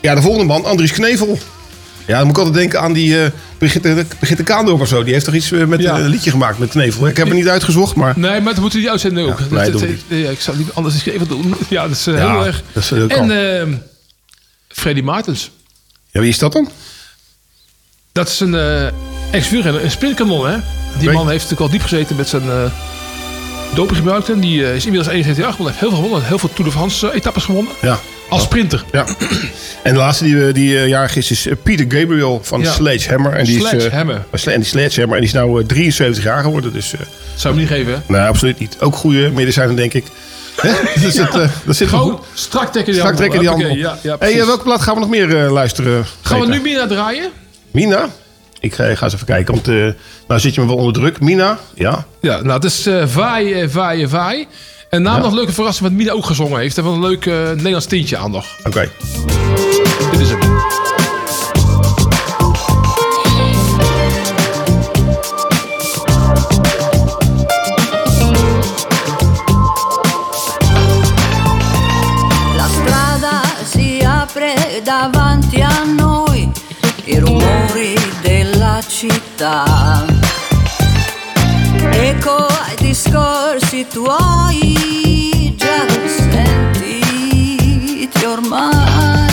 [0.00, 1.38] Ja, de volgende man, Andries Knevel.
[2.06, 5.02] Ja, dan moet ik altijd denken aan die eh Brigitte, Brigitte Kaandorp of zo.
[5.04, 5.98] Die heeft toch iets eh, met Ja.
[5.98, 7.06] een liedje gemaakt met Knevel.
[7.06, 8.14] Ik heb het niet uitgezocht, maar...
[8.18, 9.38] Nee, maar dan moeten we die uitzending ook.
[9.38, 11.54] Ja, Dat- nee, dat- ik ja, ik zou niet anders eens even doen.
[11.68, 12.62] Ja, dat is eh, heel erg.
[12.72, 13.72] dat is en ehm
[14.68, 15.50] Freddy Martens.
[16.10, 16.68] Ja, wie is dat dan?
[18.12, 18.86] Dat is een eh
[19.30, 20.56] ex-vuurrenner, een sprintkanon, hè?
[20.98, 22.64] Die man heeft natuurlijk al diep gezeten met zijn uh,
[23.74, 24.28] dopinggebruik.
[24.28, 25.66] En die eh, is inmiddels 71 jaar geworden.
[25.78, 26.28] Heeft heel veel gewonnen.
[26.28, 27.72] Heel veel Tour de France eh, etappes gewonnen.
[27.80, 27.98] Ja.
[28.28, 28.84] Als sprinter.
[28.92, 29.04] Ja.
[29.82, 32.72] En de laatste die, eh, die eh, jarig is, is eh, Peter Gabriel van Ja.
[32.72, 33.32] Sledgehammer.
[33.32, 34.14] En die Is, Sledgehammer.
[34.30, 35.16] eh, Sle- en die Sledgehammer.
[35.16, 36.72] En die is nou eh, 73 jaar geworden.
[36.72, 37.00] Dus eh,
[37.34, 37.98] Zou hem niet geven, hè?
[38.06, 38.76] nee, absoluut niet.
[38.80, 40.04] Ook goede medicijnen, denk ik.
[41.02, 42.24] Dus het, eh, dat zit Gewoon goed.
[42.34, 43.16] strak trekken die Strak handen.
[43.16, 43.78] trekken die handen.
[43.78, 46.04] Ja, ja, hey, eh, welke plaat gaan we nog meer eh, luisteren?
[46.22, 47.30] Gaan we nu Mina draaien?
[47.72, 48.08] Mina?
[48.60, 49.74] Ik ga, ga eens even kijken, want eh,
[50.28, 51.20] nou zit je me wel onder druk.
[51.20, 51.58] Mina?
[51.74, 52.04] Ja.
[52.20, 54.46] Ja, nou het is eh vaaien, vaaien, vaaien.
[54.90, 55.20] En naam Ja.
[55.20, 56.78] nog een leuke verrassing wat Mina ook gezongen heeft.
[56.78, 58.46] En wat een leuk eh, Nederlands tintje aan nog.
[58.66, 58.90] Oké.
[60.10, 60.40] Dit is hem.
[72.56, 74.52] La strada si apre
[79.32, 80.04] città.
[81.90, 87.40] Eco ai discorsi tuoi, già sentiti
[88.24, 89.30] ormai.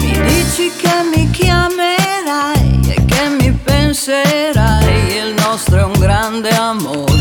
[0.00, 7.11] Mi dici che mi chiamerai e che mi penserai, il nostro è un grande amore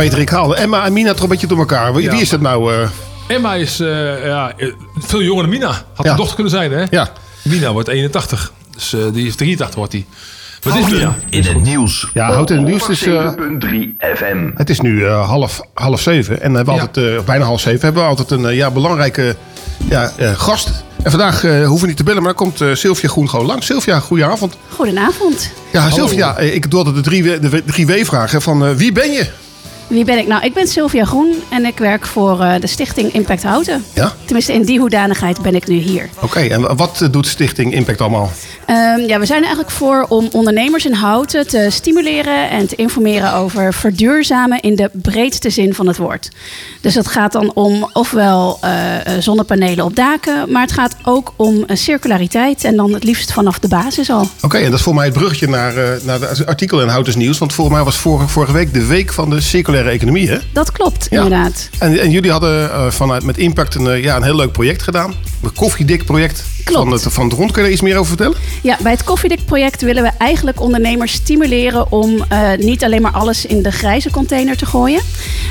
[0.00, 1.94] Peter, ik haalde Emma en Mina toch een beetje door elkaar.
[1.94, 2.74] Wie, Ja, wie is dat nou?
[2.74, 2.88] eh?
[3.28, 4.52] Emma is eh, ja,
[4.98, 5.66] veel jonger dan Mina.
[5.94, 6.10] Had Ja.
[6.10, 6.84] een dochter kunnen zijn, hè?
[6.90, 7.08] ja.
[7.42, 8.52] Mina wordt 81.
[8.74, 10.06] Dus eh, die is 83 wordt die.
[10.62, 11.14] Wat is Mina?
[11.30, 12.10] In het nieuws.
[12.14, 14.50] Ja, Hout in het nieuws is, eh, 7.3 FM.
[14.54, 16.40] Het is nu eh, half, half zeven.
[16.42, 16.80] En we hebben Ja.
[16.80, 19.36] altijd, eh, bijna half zeven, hebben we altijd een ja, belangrijke
[19.88, 20.70] ja, eh, gast.
[21.02, 23.46] En vandaag eh, hoeven we niet te bellen, maar dan komt eh, Sylvia Groen gewoon
[23.46, 23.66] langs.
[23.66, 24.56] Sylvia, goedenavond.
[24.74, 25.50] Goedenavond.
[25.72, 29.10] Ja, Sylvia, ik doe altijd de drie, we- de drie W-vragen van eh, wie ben
[29.12, 29.26] je?
[29.90, 30.26] Wie ben ik?
[30.26, 33.84] Nou, ik ben Sylvia Groen en ik werk voor eh, de stichting Impact Houten.
[33.94, 34.12] Ja?
[34.24, 36.08] Tenminste, in die hoedanigheid ben ik nu hier.
[36.20, 38.30] Oké, en wat doet Stichting Impact allemaal?
[38.66, 42.76] Ehm, ja, we zijn er eigenlijk voor om ondernemers in Houten te stimuleren en te
[42.76, 46.28] informeren over verduurzamen in de breedste zin van het woord.
[46.80, 51.32] Dus dat gaat dan om ofwel eh, eh, zonnepanelen op daken, maar het gaat ook
[51.36, 54.28] om eh, circulariteit en dan het liefst vanaf de basis al.
[54.40, 57.16] Oké, en dat is voor mij het bruggetje naar, eh, naar het artikel in Houters
[57.16, 57.38] Nieuws.
[57.38, 59.40] Want volgens mij was vorige, vorige week de week van de
[59.80, 60.38] circulaire economie, hè?
[60.52, 61.22] Dat klopt, Ja.
[61.22, 61.68] inderdaad.
[61.78, 64.82] En, en jullie hadden eh, vanuit met Impact een, eh, ja, een heel leuk project
[64.82, 65.14] gedaan.
[65.42, 66.82] Een koffiedik project Klopt.
[66.82, 67.50] van het, van het rond.
[67.52, 68.36] Kun je er iets meer over vertellen?
[68.62, 73.46] Ja, bij het Koffiedik-project willen we eigenlijk ondernemers stimuleren om eh, niet alleen maar alles
[73.46, 75.00] in de grijze container te gooien.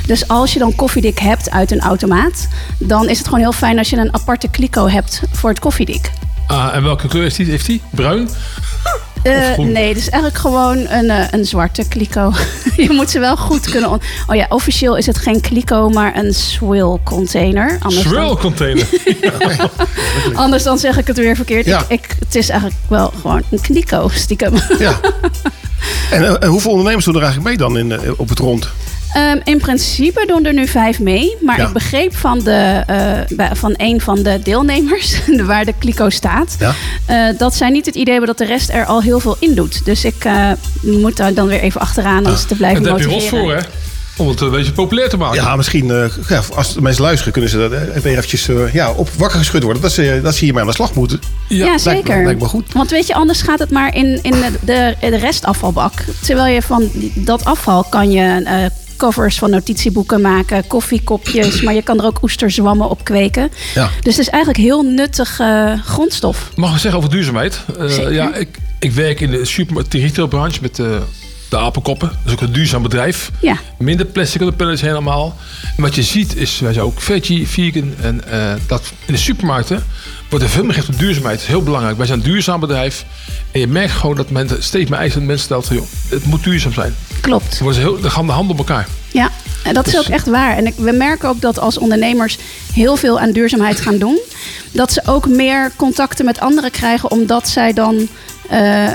[0.05, 3.77] Dus als je dan koffiedik hebt uit een automaat, dan is het gewoon heel fijn
[3.77, 6.11] als je een aparte kliko hebt voor het koffiedik.
[6.47, 7.45] Ah, en welke kleur heeft hij?
[7.45, 7.81] Heeft hij?
[7.91, 8.29] Bruin?
[9.23, 12.33] Eh, nee, het is eigenlijk gewoon een, eh, een zwarte kliko.
[12.77, 13.89] je moet ze wel goed kunnen.
[14.27, 17.77] Oh ja, officieel is het geen kliko, maar een swill container.
[17.79, 18.87] Anders dan- Swirl container.
[20.33, 21.65] Anders dan zeg ik het weer verkeerd.
[21.65, 21.79] Ja.
[21.87, 24.53] Ik, ik, het is eigenlijk wel gewoon een kliko, stiekem.
[24.79, 24.99] Ja.
[26.11, 28.69] en, eh, en hoeveel ondernemers doen er eigenlijk mee dan in, op het rond?
[29.13, 31.35] Ehm, in principe doen er nu vijf mee.
[31.41, 31.67] Maar Ja.
[31.67, 32.83] ik begreep van, de,
[33.37, 36.55] eh, van een van de deelnemers, waar de kliko staat...
[36.59, 36.73] Ja.
[37.05, 39.53] eh, dat zij niet het idee hebben dat de rest er al heel veel in
[39.55, 39.85] doet.
[39.85, 42.91] Dus ik eh, moet daar dan weer even achteraan om ze te En blijven daar
[42.93, 43.39] heb je motiveren.
[43.45, 43.61] Voor, hè?
[44.17, 45.41] Om het een beetje populair te maken.
[45.43, 48.91] Ja, misschien eh, ja, als de mensen luisteren, kunnen ze eh, even eventjes eh, ja,
[48.91, 49.81] op wakker geschud worden.
[49.81, 51.19] Dat ze, dat ze hiermee aan de slag moeten.
[51.47, 52.23] Ja, lijkt me- zeker.
[52.23, 52.73] lijkt me goed.
[52.73, 55.93] Want weet je, anders gaat het maar in, in de, de, de restafvalbak.
[56.21, 58.55] Terwijl je van dat afval kan je eh,
[58.99, 63.51] covers van notitieboeken maken, koffiekopjes, maar je kan er ook oesterzwammen op kweken.
[63.73, 63.89] Ja.
[64.01, 66.49] Dus het is eigenlijk heel nuttig eh, grondstof.
[66.55, 67.61] Mag ik zeggen over duurzaamheid?
[67.79, 70.87] Eh, ja, ik, ik werk in de supermarkt, de retailbranche met eh,
[71.49, 72.07] de apenkoppen.
[72.07, 73.31] Dat is ook een duurzaam bedrijf.
[73.41, 73.57] Ja.
[73.77, 75.37] Minder plastic op de pallets helemaal.
[75.77, 77.93] En wat je ziet is, wij zijn ook veggie, vegan.
[78.01, 78.21] En
[78.67, 79.83] dat in de supermarkten
[80.29, 81.35] wordt er veel meer gericht op duurzaamheid.
[81.35, 81.97] Dat is heel belangrijk.
[81.97, 83.05] Wij zijn een duurzaam bedrijf.
[83.51, 85.67] En je merkt gewoon dat men steeds meer eisen aan mensen stelt.
[85.67, 86.95] joh, het moet duurzaam zijn.
[87.21, 87.59] Klopt.
[87.59, 88.87] Dan heel, dan gaan de handen op elkaar.
[89.11, 89.29] Ja,
[89.63, 90.57] en dat is Dus- ook echt waar.
[90.57, 92.37] En ik, we merken ook dat als ondernemers
[92.73, 94.19] heel veel aan duurzaamheid gaan doen,
[94.71, 98.07] dat ze ook meer contacten met anderen krijgen, omdat zij dan
[98.49, 98.87] eh,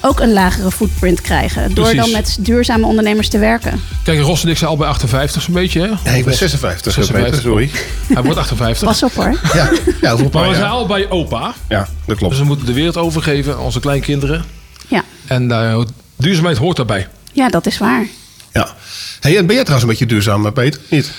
[0.00, 1.74] ook een lagere footprint krijgen.
[1.74, 2.00] Door Precies.
[2.00, 3.80] dan met duurzame ondernemers te werken.
[4.04, 5.80] Kijk, Ros en ik zijn al bij 58 zo'n beetje.
[5.80, 6.10] Hè?
[6.10, 7.70] Nee, ik ben 56, 56 sorry.
[8.12, 8.88] Hij wordt 58.
[8.88, 9.38] Pas op hoor.
[9.54, 11.54] Ja, ja Maar paar we zijn al bij opa.
[11.68, 12.32] Ja, dat klopt.
[12.32, 14.44] Dus we moeten de wereld overgeven aan onze kleinkinderen.
[14.88, 15.80] Ja, En eh,
[16.16, 17.08] duurzaamheid hoort daarbij.
[17.32, 18.06] ja dat is waar.
[18.52, 18.74] Ja.
[19.20, 20.80] Hey, en ben jij trouwens een beetje duurzaam, eh, Peter?
[20.88, 21.10] Niet?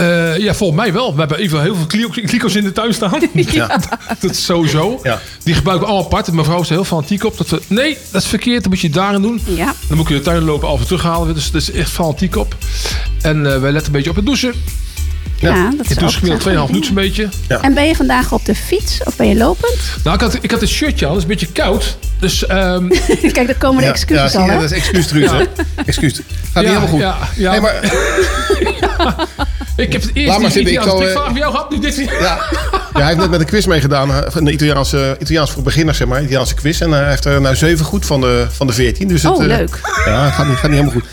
[0.00, 1.12] Eh, ja, volgens mij wel.
[1.14, 3.20] We hebben even heel veel kliko- kliko's in de tuin staan.
[3.52, 3.80] Ja.
[4.20, 5.00] dat is sowieso.
[5.02, 5.20] Ja.
[5.44, 6.32] Die gebruiken we allemaal apart.
[6.32, 7.36] Mevrouw is er heel fanatiek op.
[7.38, 8.62] Dat we, nee, dat is verkeerd.
[8.62, 9.40] Dat moet je daarin doen.
[9.44, 9.74] Ja.
[9.88, 11.34] Dan moet je de tuin lopen, af en terughalen.
[11.34, 12.56] Dus dat is echt fanatiek op.
[13.22, 14.54] En eh, wij letten een beetje op het douchen.
[15.40, 17.28] Ja, dat Ik is douche ook gemiddeld 2,5 een minuten een beetje.
[17.60, 19.76] En ben je vandaag op de fiets of ben je lopend?
[20.04, 21.10] Nou, ik had, ik had een shirtje aan.
[21.12, 21.96] Dat is een beetje koud.
[22.18, 22.88] Dus ehm,
[23.32, 24.46] Kijk, daar komen de Ja, excuses ja, al.
[24.46, 24.60] ja, hè?
[24.60, 25.42] dat is excuus Truus, hè?
[25.86, 26.12] Excuus.
[26.52, 27.00] Gaat niet Ja, helemaal goed.
[27.00, 27.50] ja, ja.
[27.50, 27.80] Nee, maar,
[29.76, 31.70] ik heb het eerst Laat maar zitten, ik zal, eh, strikvraag van jou gehad.
[31.70, 32.06] Nu dit ja.
[32.20, 32.40] ja,
[32.92, 34.10] hij heeft net met een quiz meegedaan.
[34.10, 36.20] eh, Een Italiaanse, Italiaans voor beginners, zeg maar.
[36.20, 36.80] Italiaanse quiz.
[36.80, 39.08] En eh, hij heeft er nou 7 goed van de, van de 14.
[39.08, 39.80] Dus het, Oh, eh, leuk.
[40.06, 41.04] Ja, gaat niet, gaat niet helemaal goed.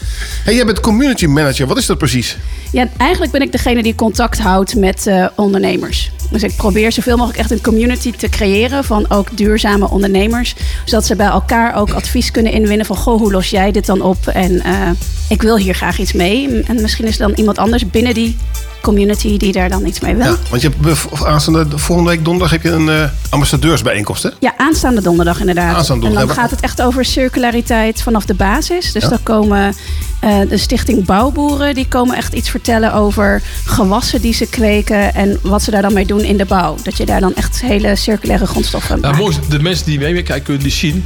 [0.43, 1.67] Hey, jij bent community manager.
[1.67, 2.37] Wat is dat precies?
[2.71, 6.11] Ja, eigenlijk ben ik degene die contact houdt met eh, ondernemers.
[6.31, 10.55] Dus ik probeer zoveel mogelijk echt een community te creëren van ook duurzame ondernemers.
[10.85, 12.95] Zodat ze bij elkaar ook advies kunnen inwinnen van...
[12.95, 14.27] goh, hoe los jij dit dan op?
[14.27, 14.89] En eh,
[15.29, 16.63] ik wil hier graag iets mee.
[16.67, 18.37] En misschien is er dan iemand anders binnen die
[18.81, 20.25] community die daar dan iets mee wil.
[20.25, 24.29] Ja, Ja, want je hebt aanstaande volgende week donderdag heb je een eh, ambassadeursbijeenkomst, hè?
[24.57, 25.75] aanstaande donderdag inderdaad.
[25.75, 26.43] Aanstaande en dan donderdag.
[26.43, 28.91] gaat het echt over circulariteit vanaf de basis.
[28.91, 29.09] Dus Ja.
[29.09, 29.75] dan komen
[30.19, 31.75] eh, de stichting Bouwboeren...
[31.75, 35.13] die komen echt iets vertellen over gewassen die ze kweken...
[35.13, 36.75] en wat ze daar dan mee doen in de bouw.
[36.83, 39.23] Dat je daar dan echt hele circulaire grondstoffen Nou, maakt.
[39.23, 41.05] mooi, de mensen die meekijken kunnen die zien.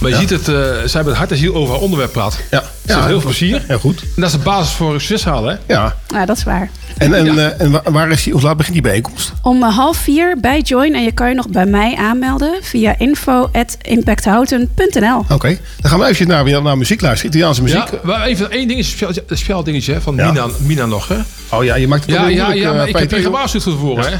[0.00, 0.20] Maar je Ja.
[0.20, 2.38] ziet het, eh, zij met hart en ziel over haar onderwerp praten.
[2.50, 2.62] Ja.
[2.86, 3.64] Ze heeft heel veel plezier.
[3.68, 4.00] Ja, goed.
[4.00, 5.60] En dat is de basis voor succes halen.
[5.66, 5.74] Hè?
[5.74, 5.96] Ja.
[6.06, 6.70] Ja, dat is waar.
[6.98, 9.32] En, en, eh, en wa- waar is die, hoe laat begint die bijeenkomst?
[9.42, 10.94] Om eh, half vier bij Join.
[10.94, 15.24] En je kan je nog bij mij aanmelden via info.impacthouten.nl.
[15.28, 15.58] Oké.
[15.80, 17.30] Dan gaan we even naar, weer naar muziek luisteren.
[17.34, 17.78] Italiaanse muziek.
[17.90, 20.26] Ja, maar even één ding is een speciaal- dingetje van Ja.
[20.26, 21.08] Mina, Mina nog.
[21.08, 21.16] Hè?
[21.48, 23.22] Oh ja, je maakt het Ja, toch ja, moeilijk, ja, eh, maar ik heb je
[23.22, 24.04] gewaarschuwd van tevoren.
[24.04, 24.16] Hè?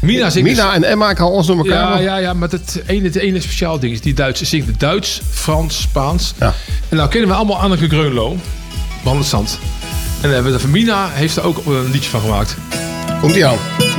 [0.00, 1.96] Mina zingt Mina en Emma, ik haal ons door elkaar.
[1.96, 5.20] Ja, ja, ja, maar het ene, het ene speciaal ding is die Duits zingt Duits,
[5.30, 6.34] Frans, Spaans.
[6.38, 6.54] Ja.
[6.88, 8.36] En nou kennen we allemaal Anneke Greunlo,
[9.02, 9.58] Wandelstand.
[10.14, 12.56] En dan hebben we de Mina heeft er ook een liedje van gemaakt.
[13.20, 13.89] Komt die aan.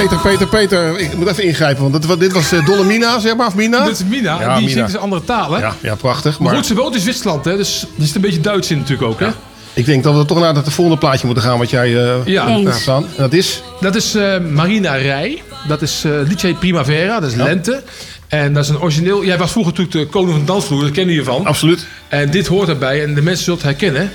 [0.00, 0.98] Peter, Peter, Peter.
[0.98, 3.54] Ik moet even ingrijpen, want dit, wa- dit was eh, Dolle Mina, zeg maar, of
[3.54, 3.84] Mina?
[3.84, 4.68] Dit is Mina, Ja, die Mina.
[4.78, 5.60] zingt dus andere talen.
[5.60, 6.38] Ja, ja, prachtig.
[6.38, 8.78] Maar Maar goed, ze woont in Zwitserland, hè, dus er zit een beetje Duits in
[8.78, 9.20] natuurlijk ook.
[9.20, 9.28] Hè?
[9.72, 12.72] ik denk dat we toch naar het volgende plaatje moeten gaan wat jij eh Ja.
[12.72, 13.02] Staan.
[13.02, 13.62] En dat is...
[13.80, 15.42] Dat is eh, Marina Rij.
[15.68, 17.82] Dat is eh liedje heet Primavera, dat is lente.
[18.28, 19.24] En dat is een origineel.
[19.24, 21.46] Jij was vroeger natuurlijk de koning van de dansvloer, dat ken je van.
[21.46, 21.86] Absoluut.
[22.08, 24.12] En dit hoort erbij en de mensen zullen het herkennen.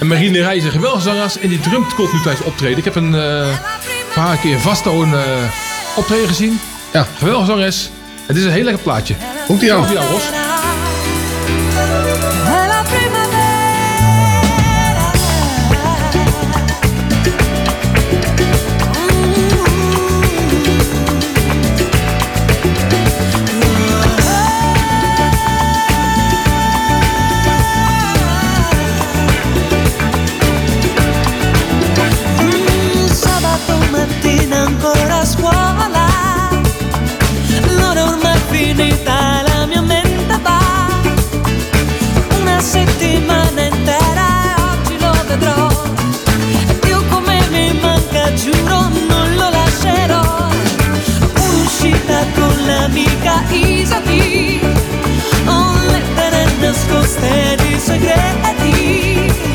[0.00, 2.78] En Marina Rij is een geweldige zangeres en die drumt continu tijdens optreden.
[2.78, 3.14] Ik heb een
[4.14, 5.22] eh paar keer vast een eh,
[5.96, 6.60] optreden gezien.
[6.92, 7.06] Ja.
[7.18, 7.90] Geweldige zangeres.
[8.26, 9.14] Het is een heel lekker plaatje.
[9.46, 9.86] Komt ie aan.
[9.88, 10.53] Zelf jou, Ros.
[48.34, 50.48] Giuro non lo lascerò.
[51.36, 54.60] Un'uscita con l'amica Isabi
[55.46, 59.53] Ho lettere nascoste di segreti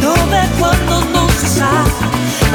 [0.00, 1.68] dove e quando non si sa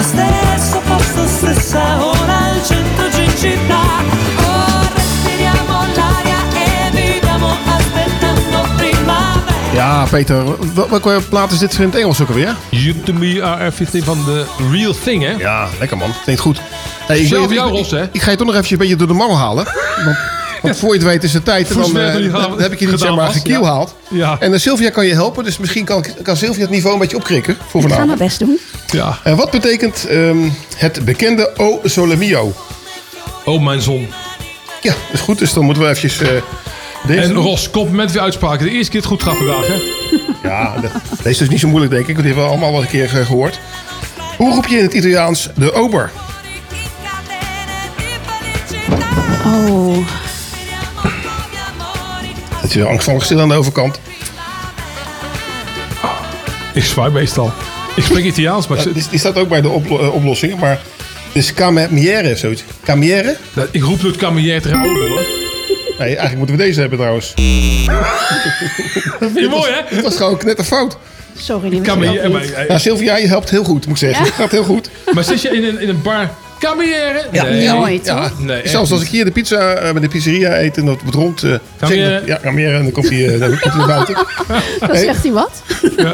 [0.01, 3.81] stesso posto, stessa ora al centro di città
[4.37, 10.43] oh, respiriamo l'aria e viviamo aspettando primavera Ja, Peter,
[10.73, 12.55] wel- welke plaat is dit in het Engels ook alweer?
[12.69, 15.31] You to me are everything van de real thing, hè?
[15.31, 16.09] Ja, lekker man.
[16.23, 16.61] Klinkt goed.
[17.07, 18.03] Hey, ik, Zelf ik- jou, ik- Ros, hè?
[18.11, 19.65] Ik ga je toch nog even een beetje door de mangel halen.
[20.05, 20.17] Want,
[20.65, 21.69] want voor je het weet is het tijd.
[21.69, 23.95] En dan, eh, dan, heb ik je niet zeg maar gekielhaald.
[24.09, 24.37] Ja.
[24.39, 25.43] En uh, Sylvia kan je helpen.
[25.43, 28.39] Dus misschien kan, kan Sylvia het niveau een beetje opkrikken voor Ik ga mijn best
[28.39, 28.59] doen.
[28.87, 29.19] Ja.
[29.23, 32.53] En wat betekent ehm, het bekende O Sole Mio?
[33.45, 34.07] Oh, mijn zon.
[34.81, 35.39] Ja, dat is goed.
[35.39, 36.29] Dus dan moeten we eventjes eh,
[37.07, 37.33] deze En.
[37.33, 38.65] Ros, compliment weer uitspraken.
[38.65, 39.75] De eerste keer het goed gaat vandaag, hè?
[40.49, 40.91] Ja, dat-
[41.23, 42.15] deze is niet zo moeilijk denk ik.
[42.15, 43.59] Want die hebben we allemaal wel een keer eh, gehoord.
[44.37, 46.11] Hoe roep je in het Italiaans de ober?
[49.45, 49.74] Oh,
[52.75, 53.99] Dat is weer angstvallig stil aan de overkant.
[56.73, 57.51] Ik zwaai meestal.
[57.95, 60.59] Ik spreek Italiaans, maar Ja, die, die staat ook bij de oplo- eh, oplossingen.
[60.59, 62.63] Maar het is cameriere of zoiets.
[62.83, 63.35] Cameriere?
[63.71, 65.25] Ik roep het camerière tegen open, hoor.
[65.99, 67.33] Nee, eigenlijk moeten we deze hebben trouwens.
[69.19, 69.81] Dat vind je mooi, hè?
[69.95, 70.97] Het was gewoon net een fout.
[71.37, 71.87] sorry, niet.
[71.87, 74.25] eh, Nou, Sylvia, je helpt heel goed, moet ik zeggen.
[74.25, 74.89] Het gaat heel goed.
[75.13, 77.25] maar zit je in een, in een bar camerière?
[77.31, 77.61] Nee.
[77.61, 78.31] ja, Nooit, ja.
[78.39, 81.01] Nee, echt Zelfs als ik hier de pizza eh, bij de pizzeria eet en dat
[81.01, 81.43] wordt rond...
[81.43, 82.39] eh, zeg ik- Ja.
[82.41, 83.39] En dan komt hij, eh,
[83.75, 84.15] naar buiten.
[84.87, 85.61] Dan zegt hij wat?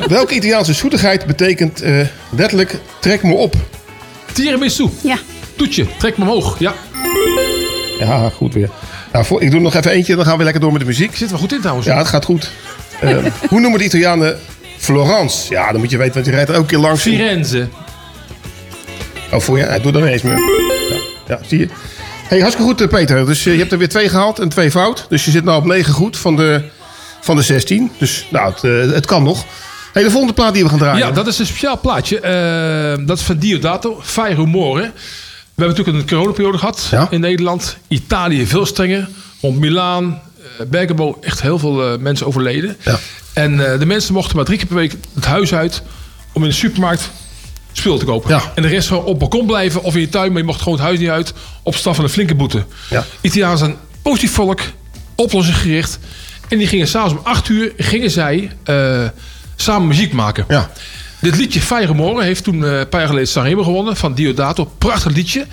[0.07, 1.99] Welke Italiaanse zoetigheid betekent eh,
[2.35, 3.55] letterlijk trek me op?
[4.33, 4.87] Tiramisu.
[5.03, 5.17] Ja.
[5.55, 6.59] Toetje, trek me omhoog.
[6.59, 6.73] Ja,
[7.99, 8.69] Ja, goed weer.
[9.11, 11.11] Nou, voor, ik doe nog even eentje, dan gaan we lekker door met de muziek.
[11.11, 11.87] zit er wel goed in trouwens.
[11.87, 12.51] Ja, het gaat goed.
[13.49, 14.39] Hoe noemen de Italianen
[14.77, 15.51] Florence?
[15.53, 17.01] Ja, dan moet je weten, want je rijdt er ook een keer langs.
[17.01, 17.67] Firenze.
[19.32, 19.63] Oh, voor je?
[19.63, 20.38] Hij doet er eens meer.
[20.39, 21.67] Ja, ja zie je.
[22.27, 23.25] Hey, hartstikke goed, eh, Peter.
[23.25, 25.05] Dus eh, je hebt er weer twee gehaald en twee fout.
[25.09, 26.61] Dus je zit nou op negen goed van de,
[27.21, 27.91] van de 16.
[27.97, 29.45] Dus nou, het, eh, het kan nog.
[29.93, 31.07] Hey, de volgende plaat die we gaan draaien.
[31.07, 32.19] Ja, dat is een speciaal plaatje.
[33.05, 34.82] Dat is van Diodato, Fai Rumore.
[34.82, 37.07] We hebben natuurlijk een coronaperiode gehad Ja.
[37.09, 37.77] in Nederland.
[37.88, 39.09] Italië veel strenger.
[39.41, 40.21] Rond Milaan,
[40.67, 42.77] Bergamo, echt heel veel mensen overleden.
[42.84, 42.99] Ja.
[43.34, 45.82] En de mensen mochten maar drie keer per week het huis uit...
[46.34, 47.09] om in de supermarkt
[47.72, 48.30] spul te kopen.
[48.30, 48.41] Ja.
[48.55, 50.30] En de rest gewoon op balkon blijven of in je tuin.
[50.32, 52.65] Maar je mocht gewoon het huis niet uit op staf van een flinke boete.
[52.89, 53.05] Ja.
[53.22, 54.59] Italianen zijn positief volk,
[55.15, 55.99] oplossingsgericht.
[56.49, 59.03] En die gingen s'avonds om 8 uur gingen zij eh,
[59.55, 60.45] samen muziek maken.
[60.47, 60.72] Ja.
[61.19, 64.65] Dit liedje Fire Rumore heeft toen eh, een paar jaar geleden Sanremo gewonnen van Diodato.
[64.78, 65.45] Prachtig liedje.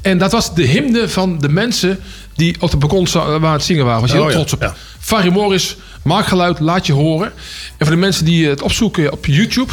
[0.00, 1.98] En dat was de hymne van de mensen
[2.34, 4.00] die op de balkon za- waren aan het zingen waren.
[4.00, 4.62] Was je heel Oh ja, trots op.
[4.62, 5.54] ja.
[5.54, 7.32] Is maak geluid, laat je horen.
[7.76, 9.72] En voor de mensen die het opzoeken op YouTube.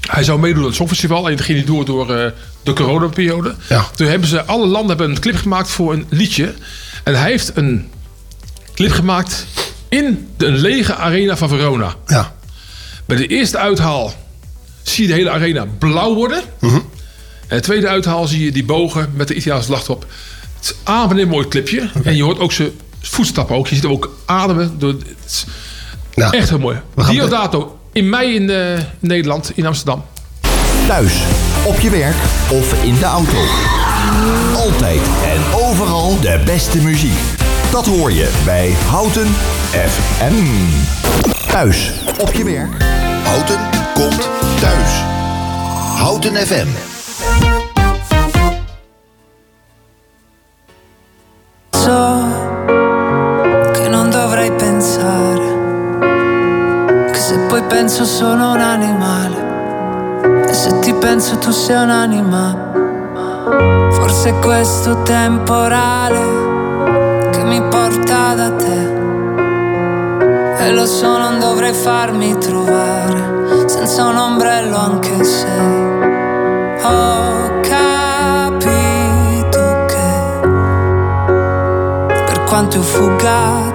[0.00, 1.28] Hij zou meedoen aan het Songfestival.
[1.28, 2.30] En dat ging niet door door eh,
[2.62, 3.54] de coronaperiode.
[3.68, 3.86] Ja.
[3.94, 6.54] Toen hebben ze, alle landen hebben een clip gemaakt voor een liedje.
[7.04, 7.88] En hij heeft een
[8.74, 9.46] clip gemaakt
[9.88, 11.94] in de lege arena van Verona.
[12.06, 12.34] Ja.
[13.06, 14.14] Bij de eerste uithaal
[14.82, 16.42] zie je de hele arena blauw worden.
[16.58, 16.74] Mhm.
[17.46, 20.06] En de tweede uithaal zie je die bogen met de Italiaanse vlag erop.
[20.60, 21.90] Het is een mooi clipje.
[22.04, 22.70] En je hoort ook zijn
[23.00, 23.68] voetstappen ook.
[23.68, 24.78] Je ziet hem ook ademen.
[24.78, 25.44] Door, het is
[26.14, 26.80] Nou, echt heel mooi.
[27.08, 30.04] Diodato in mei in eh, Nederland, in Amsterdam.
[30.86, 31.22] Thuis,
[31.64, 32.16] op je werk
[32.50, 33.38] of in de auto.
[34.56, 37.18] Altijd en overal de beste muziek.
[37.70, 39.26] Dat hoor je bij Houten
[39.70, 40.34] FM.
[41.46, 42.82] Thuis, op je werk.
[43.24, 43.60] Houten
[43.94, 44.28] komt
[44.60, 44.90] thuis.
[45.96, 46.68] Houten FM.
[51.70, 52.29] So
[57.70, 59.48] penso sono un animale.
[60.48, 62.68] E se ti penso tu sei un'anima
[63.92, 68.98] forse è questo temporale che mi porta da te.
[70.64, 75.46] E lo so non dovrei farmi trovare senza un ombrello anche se
[76.82, 80.48] ho capito che
[82.26, 83.70] per quanto io fugga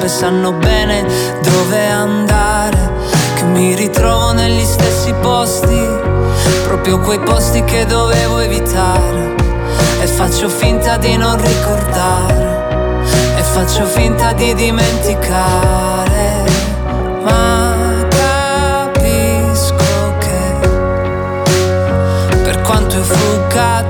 [0.00, 1.04] scarpe sanno bene
[1.42, 2.88] dove andare.
[3.34, 5.86] Che mi ritrovo negli stessi posti,
[6.64, 9.34] proprio quei posti che dovevo evitare.
[10.00, 13.02] E faccio finta di non ricordare,
[13.36, 16.44] e faccio finta di dimenticare.
[17.22, 19.74] Ma capisco
[20.18, 20.68] che
[22.42, 23.84] per quanto io fugga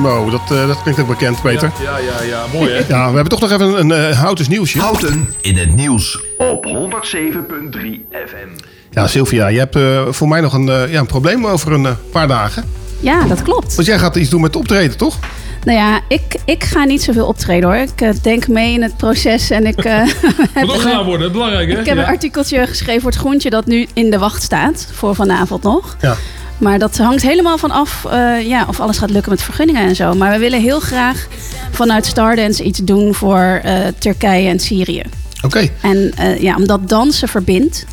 [0.00, 0.30] Bellissimo.
[0.30, 1.72] Dat, eh, dat klinkt ook bekend, Peter.
[1.82, 2.44] Ja, ja, ja.
[2.52, 2.78] Mooi hè?
[2.88, 4.78] Ja, we hebben toch nog even een uh, Houtens nieuwsje.
[4.80, 8.48] Houten in het nieuws op 107.3 FM.
[8.90, 11.86] Ja, Sylvia, je hebt eh, voor mij nog een, eh, ja, een probleem over een
[11.86, 12.64] eh, paar dagen.
[13.00, 13.74] Ja, dat klopt.
[13.74, 15.18] Want jij gaat iets doen met optreden, toch?
[15.64, 17.78] Nou ja, ik, ik ga niet zoveel optreden hoor.
[17.78, 19.84] Ik eh, denk mee in het proces en ik...
[19.84, 19.92] eh,
[20.54, 21.78] heb Moet ook gedaan worden, belangrijk hè?
[21.80, 22.02] Ik heb Ja.
[22.02, 24.88] een artikeltje geschreven voor het groentje dat nu in de wacht staat.
[24.92, 25.96] Voor vanavond nog.
[26.00, 26.16] Ja.
[26.62, 29.96] Maar dat hangt helemaal van af eh, ja, of alles gaat lukken met vergunningen en
[29.96, 30.14] zo.
[30.14, 31.26] Maar we willen heel graag
[31.70, 35.02] vanuit Stardance iets doen voor eh, Turkije en Syrië.
[35.42, 35.68] Oké.
[35.80, 37.84] En eh, ja, omdat dansen verbindt.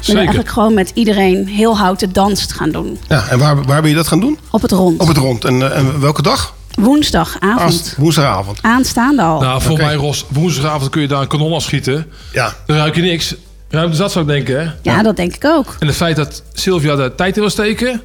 [0.00, 2.98] willen we eigenlijk gewoon met iedereen heel houten dans gaan doen.
[3.08, 4.38] Ja, en waar, waar wil je dat gaan doen?
[4.50, 5.00] Op het rond.
[5.00, 5.44] Op het rond.
[5.44, 6.54] En, en welke dag?
[6.74, 7.60] Woensdagavond.
[7.60, 8.58] Aast- woensdagavond.
[8.62, 9.40] Aanstaande al.
[9.40, 12.06] Nou, voor mij, Ros, woensdagavond kun je daar een kanon afschieten.
[12.32, 12.54] Ja.
[12.66, 13.34] Dan ruik je niks.
[13.68, 14.70] Ruimte zat zou ik denken, hè?
[14.82, 15.76] Ja, dat denk ik ook.
[15.78, 18.02] En het feit dat Sylvia de tijd in wil steken...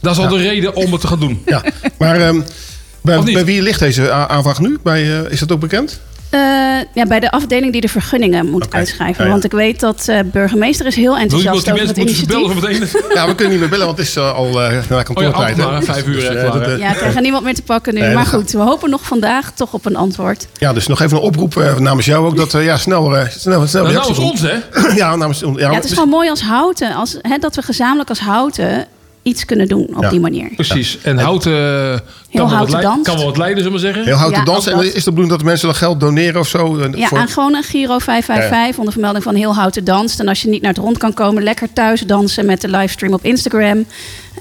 [0.00, 1.42] dat is al de reden om het te gaan doen.
[1.46, 1.62] Ja.
[1.98, 2.40] Maar ehm,
[3.02, 4.78] bij, wie ligt deze aanvraag nu?
[4.82, 6.00] Bij, eh, is dat ook bekend?
[6.30, 6.40] Eh,
[6.94, 9.16] ja, bij de afdeling die de vergunningen moet uitschrijven.
[9.18, 9.30] Ja, ja.
[9.30, 12.54] Want ik weet dat de burgemeester is heel Wil je enthousiast die het mensen moeten
[12.54, 12.88] meteen?
[13.14, 15.58] Ja, we kunnen niet meer bellen, want het is eh, al eh na kantoortijd.
[15.58, 17.94] Oh ja, vijf uur, Dus, eh, dat, eh, Ja, ik krijg niemand meer te pakken
[17.94, 18.00] nu.
[18.00, 20.46] Nee, maar goed, we hopen nog vandaag toch op een antwoord.
[20.58, 22.36] Ja, dus nog even een oproep eh, namens jou ook.
[22.36, 24.54] Dat eh, ja, snel, eh, snel, snel Nou, namens ons, hè?
[24.94, 25.58] ja, namens ons.
[25.58, 26.94] Ja, Ja, het is gewoon mooi als houten.
[26.94, 28.86] Als, hè, dat we gezamenlijk als houten
[29.22, 30.10] iets kunnen doen op Ja.
[30.10, 30.50] die manier.
[30.54, 30.98] Precies.
[31.02, 31.98] En houten eh,
[32.32, 33.04] kan, wat houten danst.
[33.06, 34.04] kan wel wat leiden, zullen we zeggen.
[34.04, 34.72] Heel houten Ja, dansen.
[34.74, 34.94] ook En dat.
[34.94, 36.88] is de bedoeling dat mensen dan geld doneren of zo?
[36.94, 40.18] Ja, voor- aan gewoon een Giro 555 onder vermelding van heel houten dans.
[40.18, 43.12] En als je niet naar het rond kan komen, lekker thuis dansen met de livestream
[43.12, 43.84] op Instagram.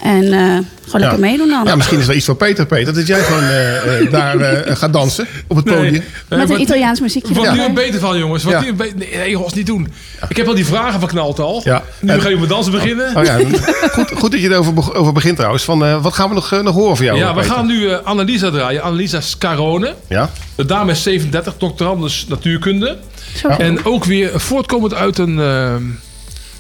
[0.01, 1.63] En eh, gewoon lekker meedoen dan.
[1.65, 2.93] Ja, misschien is dat iets voor Peter, Peter.
[2.93, 5.91] Dat jij gewoon eh, eh, daar eh, gaat dansen op het podium.
[5.91, 7.33] Nee, met een Italiaans muziekje.
[7.33, 8.43] Wat nu een beter van, jongens.
[8.43, 8.61] Wat Ja.
[8.61, 9.87] nu een be- nee, Ros, niet doen.
[10.29, 11.61] Ik heb al die vragen verknald al.
[11.63, 11.83] Ja.
[11.99, 13.15] Nu En- ga je met dansen beginnen.
[13.15, 13.37] Oh ja,
[13.95, 15.63] goed, goed dat je erover over begint trouwens.
[15.63, 17.17] Van, eh, wat gaan we nog, nog horen van jou?
[17.17, 17.55] Ja, we Peter?
[17.55, 18.81] gaan nu eh, Annalisa draaien.
[18.81, 19.95] Annalisa Scarone.
[20.07, 20.29] Ja?
[20.55, 22.97] De dame is 37, doctorandus natuurkunde.
[23.41, 23.47] Zo.
[23.47, 25.39] En ook weer voortkomend uit een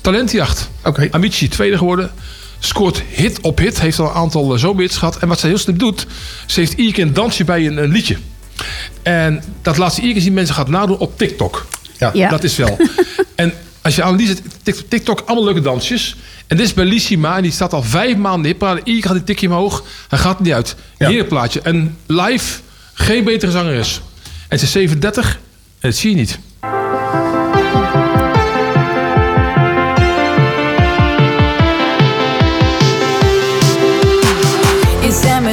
[0.01, 0.69] talentjacht.
[0.83, 1.07] Oké.
[1.11, 2.11] Amici, tweede geworden.
[2.59, 3.79] Scoort hit op hit.
[3.79, 5.17] Heeft al een aantal uh, zomerhits gehad.
[5.17, 6.07] En wat ze heel slim doet.
[6.45, 8.17] Ze heeft iedere keer een dansje bij een, een liedje.
[9.03, 11.67] En dat laat ze iedere keer zien mensen gaat nadoen op TikTok.
[11.97, 12.11] Ja.
[12.13, 12.29] Ja.
[12.29, 12.77] Dat is wel.
[13.35, 16.15] en als je Annelies TikTok, TikTok, allemaal leuke dansjes.
[16.47, 17.35] En dit is Bellissima.
[17.35, 18.79] En die staat al vijf maanden in de hitparade.
[18.79, 19.83] Iedere keer gaat die tikje omhoog.
[20.07, 20.75] Hij gaat niet uit.
[20.97, 21.07] Ja.
[21.07, 21.61] Heerlijk plaatje.
[21.61, 22.59] En live
[22.93, 24.01] geen betere zangeres.
[24.47, 25.39] En ze is 37.
[25.79, 26.39] En dat zie je niet.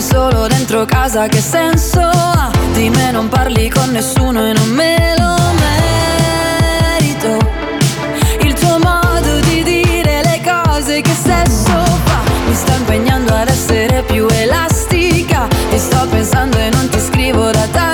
[0.04, 2.50] Solo dentro casa che senso ha?
[2.74, 5.34] Di me non parli con nessuno e non me lo
[6.98, 7.38] merito.
[8.40, 12.20] Il tuo modo di dire le cose che sesso fa?
[12.46, 15.48] Mi sta impegnando ad essere più elastica.
[15.70, 17.93] E sto pensando e non ti scrivo da tanto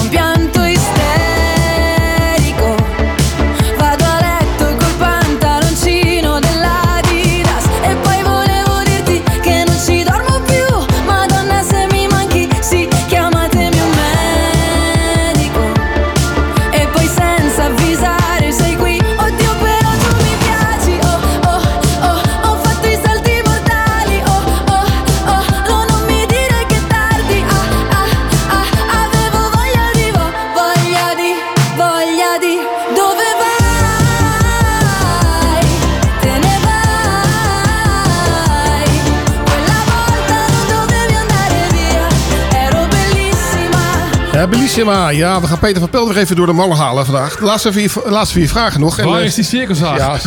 [44.75, 45.09] Bellissima.
[45.09, 47.35] Ja, we gaan Peter van Pel nog even door de mannen halen vandaag.
[47.35, 48.99] De laatste vier, laatste vier vragen nog.
[48.99, 49.97] En, Waar eh, is die circushaag?
[49.97, 50.17] Ja,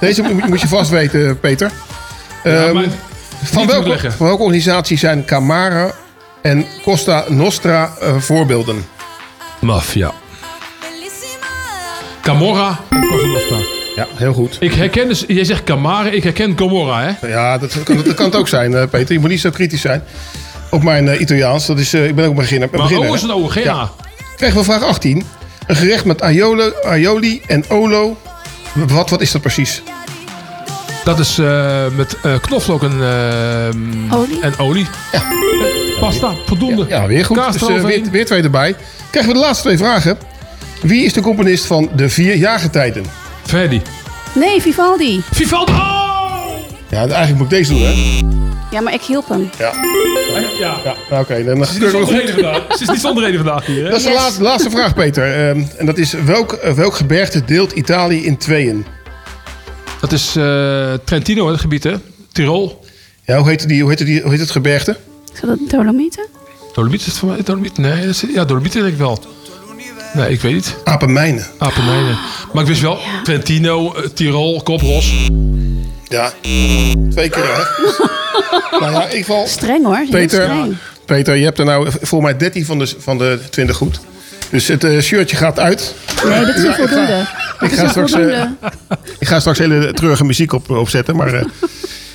[0.00, 1.70] deze moet, je vast weten, Peter.
[2.44, 2.88] Ja, Ehm,
[3.42, 5.90] van, welke, van welke organisatie zijn Camara
[6.42, 8.84] en Costa Nostra eh, voorbeelden?
[9.58, 10.12] Mafia.
[12.22, 13.56] Camorra en Costa Nostra.
[13.96, 14.56] Ja, heel goed.
[14.60, 17.28] Ik herken dus, jij zegt Camara, ik herken Camorra, hè?
[17.28, 19.12] Ja, dat kan, dat kan het ook zijn, eh, Peter.
[19.12, 20.02] Je moet niet zo kritisch zijn.
[20.70, 21.66] Op mijn eh, Italiaans.
[21.66, 22.68] Dat is, eh, ik ben ook een beginner.
[22.72, 23.28] Maar beginner, O is hè?
[23.28, 23.90] een O, geen Ja.
[24.36, 25.24] Krijgen we vraag 18.
[25.66, 28.16] Een gerecht met aioli, aioli en olo
[28.72, 29.82] Wat, wat is dat precies?
[31.04, 32.92] Dat is eh, met eh, knoflook en,
[34.10, 34.40] Olie?
[34.40, 34.86] en olie.
[36.00, 36.84] Pasta, voldoende.
[36.88, 37.36] Ja, weer goed.
[37.36, 38.02] Kaas Dus, eroverheen.
[38.02, 38.76] weer, weer twee erbij.
[39.10, 40.18] Krijgen we de laatste twee vragen.
[40.82, 43.04] Wie is de componist van de vier jaargetijden?
[43.46, 43.82] Verdi.
[44.34, 45.22] Nee, Vivaldi.
[45.32, 45.72] Vivaldi!
[45.72, 45.95] Oh!
[46.96, 48.20] Ja, eigenlijk moet ik deze doen, hè?
[48.70, 49.50] Ja, maar ik hielp hem.
[49.58, 49.72] Ja.
[50.58, 50.96] Ja.
[51.10, 51.44] Ja, oké.
[51.44, 52.10] dan is niet zonder goed.
[52.10, 52.62] reden vandaag.
[52.68, 53.90] Het is niet zonder reden vandaag hier, hè?
[53.90, 55.48] Dat is de laatste, laatste vraag, Peter.
[55.48, 58.86] Ehm, en dat is, welk, eh, welk gebergte deelt Italië in tweeën?
[60.00, 61.94] Dat is eh, Trentino, het gebied, hè?
[62.32, 62.84] Tirol.
[63.24, 64.96] Ja, hoe heet, die, hoe, heet die, hoe heet het gebergte?
[65.34, 66.26] Is dat Dolomieten?
[66.72, 67.38] Dolomiet is het voor mij?
[67.44, 67.78] Dolomiet?
[67.78, 69.24] Nee, dat is, ja, Dolomiet denk ik wel.
[70.14, 70.76] Nee, ik weet niet.
[70.84, 71.46] Apennijnen.
[71.58, 72.18] Apennijnen.
[72.52, 75.28] Maar ik wist wel, Trentino, eh, Tirol, Kopros.
[76.08, 76.32] Ja,
[77.10, 77.62] twee keer hè?
[78.80, 79.46] nou ja, in ieder geval...
[79.46, 80.06] Streng hoor.
[80.10, 80.76] Peter, streng.
[81.04, 84.00] Peter, je hebt er nou voor mij 13 van de, van de 20 goed.
[84.50, 85.94] Dus het eh, shirtje gaat uit.
[86.24, 87.26] Nee, dit is Ja, ik ga- voldoende.
[87.60, 88.42] Ik ga straks, eh,
[89.18, 91.16] ik ga straks hele treurige muziek op, opzetten.
[91.16, 91.44] Maar eh,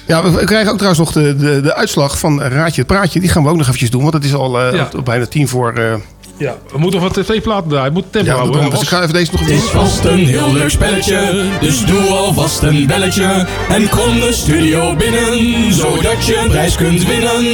[0.07, 3.19] ja, we, krijgen ook trouwens nog de, de, de uitslag van Raadje het Praatje.
[3.19, 4.01] Die gaan we ook nog eventjes doen.
[4.01, 5.99] Want het is al eh, op bijna tien voor...
[6.41, 7.87] Ja, we moeten nog wat twee platen draaien.
[7.87, 8.69] We moeten tempo ja, houden.
[8.69, 12.09] dus ik ga even deze nog Het is vast een heel leuk spelletje, dus doe
[12.09, 13.47] alvast een belletje.
[13.69, 17.45] En kom de studio binnen, zodat je een prijs kunt winnen.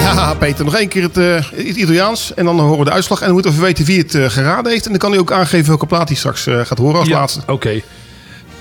[0.00, 2.34] Ja, Peter, nog één keer het, eh, het Italiaans.
[2.34, 3.18] En dan horen we de uitslag.
[3.18, 4.84] En dan moeten we even weten wie het eh, geraden heeft.
[4.84, 7.18] En dan kan hij ook aangeven welke plaat hij straks eh, gaat horen als Ja,
[7.18, 7.40] laatste.
[7.46, 7.82] Oké.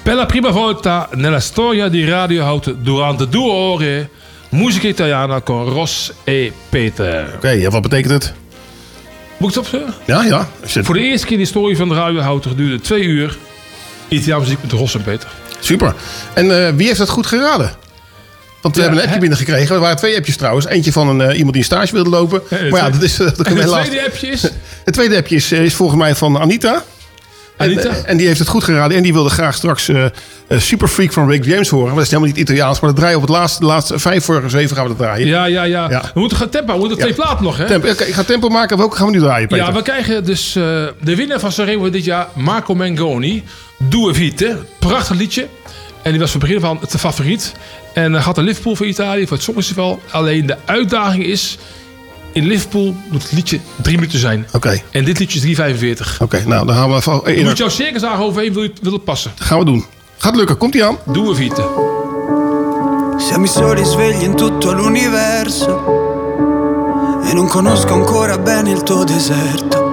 [0.03, 4.09] Per la prima volta nella storia di Radio Houten durante due ore
[4.49, 7.33] musica italiana con Ros e Peter.
[7.35, 8.33] Oké, ja, wat betekent het?
[9.45, 10.01] Moet ik het opzeggen?
[10.05, 10.49] Ja, ja.
[10.83, 13.37] Voor de eerste keer in de historie van de Radio Houten geduurde twee uur
[14.07, 15.29] Italiaanse muziek met Ros en Peter.
[15.59, 15.95] Super.
[16.33, 17.71] En eh, wie heeft dat goed geraden?
[18.61, 19.75] Want we Ja, hebben een appje binnengekregen.
[19.75, 20.65] Er waren twee appjes trouwens.
[20.65, 22.41] Eentje van een, eh, iemand die een stage wilde lopen.
[22.49, 24.41] Ja, maar ja, dat is, eh, dat het tweede appje is...
[24.85, 26.83] Het tweede appje is, is volgens mij van Anita.
[27.57, 28.97] En, en die heeft het goed geraden.
[28.97, 31.85] En die wilde graag straks eh, eh, Super Freak van Rick James horen.
[31.85, 32.79] Maar dat is helemaal niet Italiaans.
[32.79, 35.27] Maar dat draaien op het laatste, de laatste vijf voor zeven gaan we dat draaien.
[35.27, 36.11] Ja, ja, ja, Ja.
[36.13, 36.73] We moeten gaan tempo.
[36.73, 37.65] We moeten twee platen nog, hè?
[37.65, 38.77] Tempo, ik ga tempo maken.
[38.77, 39.65] Welke gaan we nu draaien, Peter?
[39.65, 40.63] Ja, we krijgen dus eh,
[41.01, 43.43] de winnaar van Sanremo dit jaar, Marco Mengoni.
[43.77, 44.57] Due Vite.
[44.79, 45.47] Prachtig liedje.
[46.01, 47.53] En die was van het begin van het favoriet.
[47.93, 50.01] En gaat naar Liverpool voor Italië, voor het Songfestival.
[50.11, 51.57] Alleen de uitdaging is,
[52.35, 54.47] in Liverpool moet het liedje drie minuten zijn.
[54.53, 56.17] Oké, En dit liedje is 3,45.
[56.21, 56.43] oké.
[56.45, 57.37] nou, dan gaan we even...
[57.37, 59.31] Je moet jouw circusdagen overheen, wil, je- wil het passen.
[59.35, 59.85] gaan we doen.
[60.17, 60.57] Gaat lukken.
[60.57, 60.97] Komt ie aan?
[61.05, 61.65] Due Vite.
[63.17, 65.79] Siamo i soli svegli in tutto l'universo
[67.29, 69.83] e non conosco ancora bene il tuo deserto.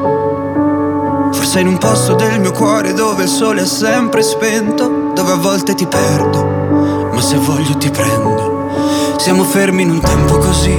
[1.32, 5.36] Forse in un posto del mio cuore dove il sole è sempre spento, dove a
[5.36, 6.44] volte ti perdo,
[7.12, 8.70] ma se voglio ti prendo.
[9.18, 10.78] Siamo fermi in un tempo così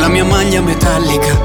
[0.00, 1.38] la mia maglia metallica.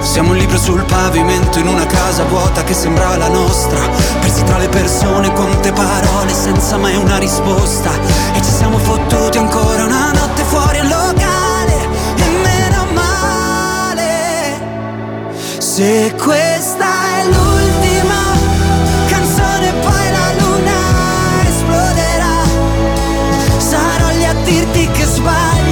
[0.00, 3.80] Siamo un libro sul pavimento in una casa vuota che sembra la nostra,
[4.20, 7.90] persi tra le persone, quante parole senza mai una risposta.
[8.34, 14.60] E ci siamo fottuti ancora una notte fuori al locale, e meno male.
[15.58, 16.86] Se questa
[17.18, 18.22] è l'ultima
[19.08, 20.78] canzone, poi la luna
[21.48, 22.36] esploderà.
[23.56, 25.63] Sarò lì a dirti che sbagli,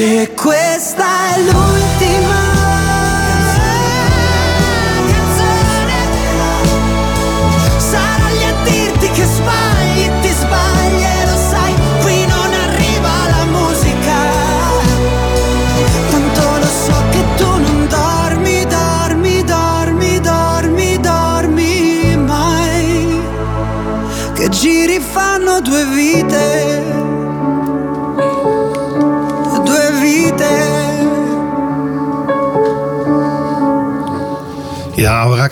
[0.00, 1.69] Se questa è l'ultima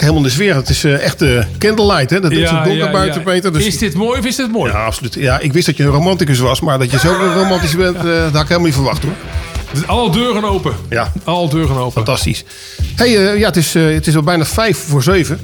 [0.09, 0.55] helemaal in de sfeer.
[0.55, 2.21] Het is eh, echt eh, candlelight, hè?
[2.21, 3.27] Dat is Ja, zo donker ja, buiten, ja.
[3.27, 3.53] Peter.
[3.53, 4.73] Dus Is dit mooi of is dit mooi?
[4.73, 5.15] Ja, absoluut.
[5.15, 8.03] Ja, ik wist dat je een romanticus was, maar dat je zo romantisch bent, eh,
[8.03, 9.13] dat had ik helemaal niet verwacht, hoor.
[9.87, 10.73] Alle deuren open.
[10.89, 11.13] Ja.
[11.25, 11.93] Alle deuren open.
[11.93, 12.45] Fantastisch.
[12.97, 15.41] Hey, ja, het is, het is al bijna vijf voor zeven.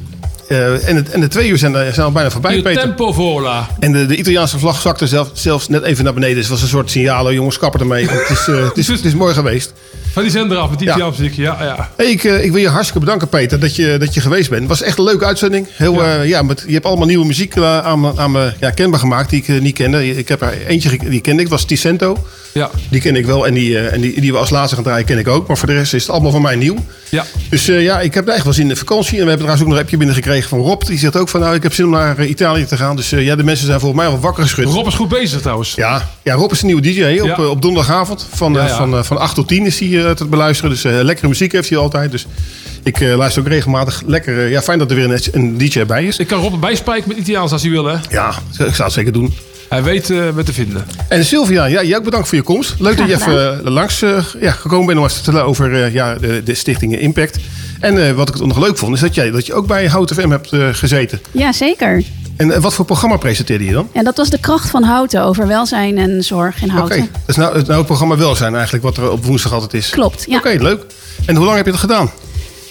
[0.49, 2.83] Eh, en, het, en de twee uur zijn, zijn al bijna voorbij, Peter.
[2.83, 3.69] tempo vola.
[3.79, 6.35] En de, de Italiaanse vlag zakte zelf, zelfs net even naar beneden.
[6.35, 7.27] Dus het was een soort signaal.
[7.27, 8.09] oh, Jongens, kapper ermee.
[8.09, 9.73] Het is, eh, het, is, het is mooi geweest.
[10.15, 11.13] Van die zender af met die Ja.
[11.35, 11.91] Ja, ja.
[11.97, 14.61] Hey, ik, eh, ik wil je hartstikke bedanken, Peter, dat je, dat je geweest bent.
[14.61, 15.67] Het was echt een leuke uitzending.
[15.77, 16.21] Heel, ja.
[16.23, 19.31] ja, met, je hebt allemaal nieuwe muziek eh, aan, me- aan me ja, kenbaar gemaakt
[19.31, 20.17] die ik eh, niet kende.
[20.17, 22.17] Ik heb er eentje die kende ik, was Ticento.
[22.53, 22.71] Ja.
[22.91, 25.05] Die ken ik wel en die, eh, en die, die we als laatste gaan draaien
[25.05, 25.47] ken ik ook.
[25.49, 26.77] Maar voor de rest is het allemaal van mij nieuw.
[27.09, 27.25] Ja.
[27.51, 29.19] Dus eh, ja, ik heb echt wel zin in de vakantie.
[29.19, 30.83] En we hebben trouwens ook nog een appje binnengekregen van Rob.
[30.85, 32.97] Die zegt ook van nou, ik heb zin om naar eh, Italië te gaan.
[32.97, 34.65] Dus eh, ja, de mensen zijn volgens mij al wakker geschud.
[34.65, 35.75] Rob is goed bezig trouwens.
[35.75, 38.27] Ja, ja, Rob is een nieuwe DJ op, eh, op donderdagavond.
[38.35, 38.77] Van, eh.
[38.77, 40.71] Van, eh, van 8 tot 10 is hij eh, te beluisteren.
[40.71, 42.11] Dus eh, lekkere muziek heeft hij altijd.
[42.11, 42.27] Dus
[42.83, 44.03] ik eh, luister ook regelmatig.
[44.07, 46.19] Lekker, ja, fijn dat er weer een, een DJ bij is.
[46.19, 47.97] Ik kan Rob erbij spijken met Italiaans als hij wil, hè?
[48.11, 49.35] Ja, ik zou het zeker doen.
[49.69, 50.85] Hij weet eh wat te vinden.
[51.09, 52.75] En Sylvia, ja, jij ook bedankt voor je komst.
[52.79, 54.01] Leuk dat je even langs
[54.41, 57.39] ja, gekomen bent om te vertellen over ja, de, de stichting Impact.
[57.81, 60.13] En eh, wat ik nog leuk vond, is dat jij dat je ook bij Hout
[60.13, 61.21] FM hebt gezeten.
[61.31, 62.03] Ja, zeker.
[62.37, 63.89] En eh, wat voor programma presenteerde je dan?
[63.93, 66.99] En dat was de kracht van Houten over welzijn en zorg in Oké, Houten.
[66.99, 69.91] dat is nou, het, nou programma Welzijn eigenlijk, wat er op woensdag altijd is.
[69.91, 70.39] Klopt, ja.
[70.39, 70.85] Oké, leuk.
[71.27, 72.11] En hoe lang heb je dat gedaan?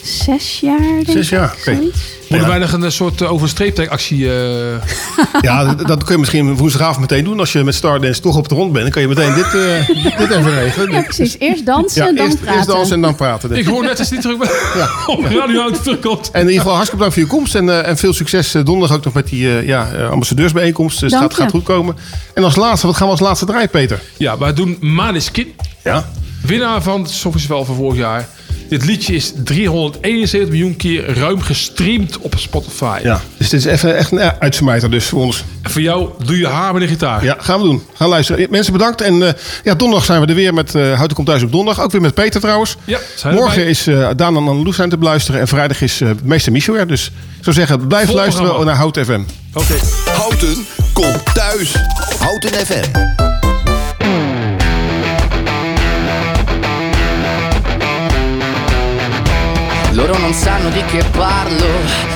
[0.04, 1.76] Zes jaar, denk Zes jaar, oké.
[1.76, 2.00] zoiets.
[2.30, 4.30] Moeten wij nog een eh, soort uh, overstreeptrekactie...
[4.34, 4.76] eh
[5.42, 7.40] Ja, dat, dat kun je misschien woensdagavond meteen doen.
[7.40, 10.04] Als je met Stardance toch op de rond bent, dan kan je meteen dit, eh,
[10.20, 10.92] dit, even regelen.
[10.92, 11.36] Ja, precies.
[11.40, 12.56] Eerst dansen Ja, en dan eerst, praten.
[12.58, 13.50] eerst dansen en dan praten.
[13.50, 14.38] denk ik hoor net als die terug
[14.78, 14.90] Ja.
[15.08, 16.30] op Radio terugkomt.
[16.32, 17.56] En in ieder geval hartstikke bedankt voor je komst.
[17.56, 21.00] En, eh, en veel succes eh, donderdag ook nog met die eh, ja, eh, ambassadeursbijeenkomst.
[21.00, 21.96] Dus het Dank gaat, goed komen.
[22.34, 24.02] En als laatste, wat gaan we als laatste draaien, Peter?
[24.18, 25.54] Ja, wij doen Maneskin.
[25.84, 26.10] Ja.
[26.42, 28.28] Winnaar van het Songfestival van vorig jaar.
[28.74, 33.00] Dit liedje is 371 miljoen keer ruim gestreamd op Spotify.
[33.04, 33.22] ja.
[33.38, 35.44] Dus dit is even echt een uitsmijter dus voor ons.
[35.62, 37.24] En voor jou doe je haar met de gitaar.
[37.24, 37.84] Ja, gaan we doen.
[37.94, 38.48] Gaan luisteren.
[38.50, 39.02] Mensen bedankt.
[39.02, 41.84] En eh, ja, donderdag zijn we er weer met eh Houten komt thuis op donderdag.
[41.84, 42.76] Ook weer met Peter trouwens.
[42.84, 43.70] Ja, zijn Morgen erbij.
[43.70, 45.40] is uh, Daan en Anneloes zijn te beluisteren.
[45.42, 46.88] En vrijdag is eh meester Michel er.
[46.88, 47.06] Dus
[47.38, 48.72] ik zou zeggen, blijf luisteren programma.
[48.72, 49.22] naar Hout FM.
[49.54, 49.76] Oké.
[50.12, 51.76] Houten komt thuis.
[52.20, 53.43] Houten FM.
[60.06, 61.66] Loro non sanno di che parlo,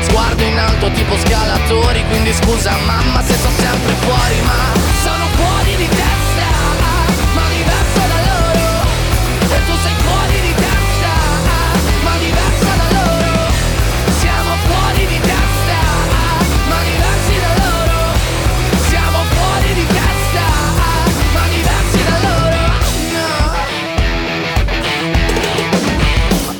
[0.00, 4.72] sguardo in alto tipo scalatori, quindi scusa mamma se sto sempre fuori, ma
[5.02, 6.05] sono fuori di testa,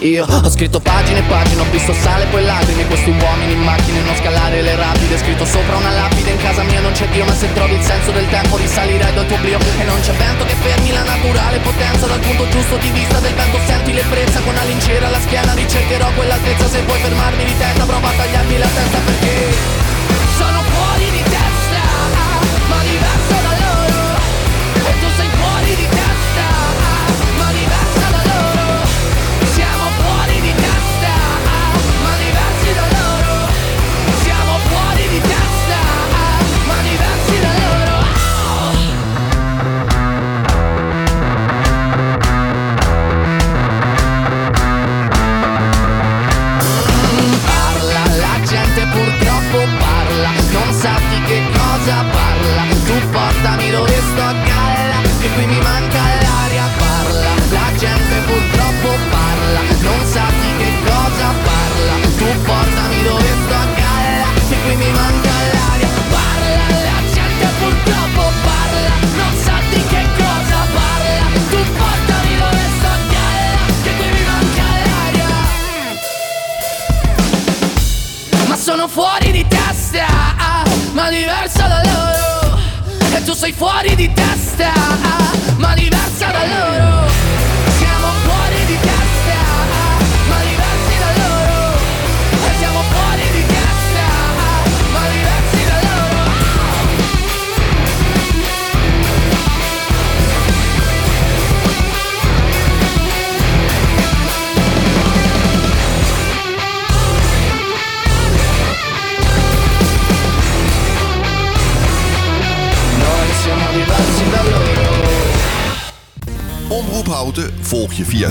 [0.07, 3.46] Io ho scritto pagine e pagine, ho visto sale poi lacrime Questi uomini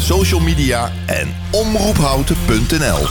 [0.06, 3.08] social media en omroephouten.nl.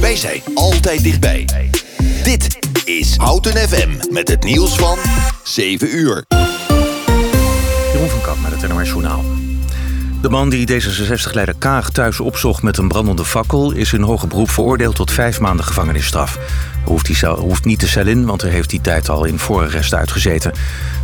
[0.00, 1.46] Wij zijn altijd dichtbij.
[2.22, 4.98] Dit is Houten FM met het nieuws van
[5.42, 6.24] 7 uur.
[7.92, 9.35] Jeroen van Kamp met het NOS.
[10.26, 13.72] De man die D66-leider Kaag thuis opzocht met een brandende fakkel...
[13.72, 16.38] is in hoger beroep veroordeeld tot vijf maanden gevangenisstraf.
[16.84, 19.38] Hoeft, die cel, hoeft niet de cel in, want hij heeft die tijd al in
[19.38, 20.52] voorarrest uitgezeten.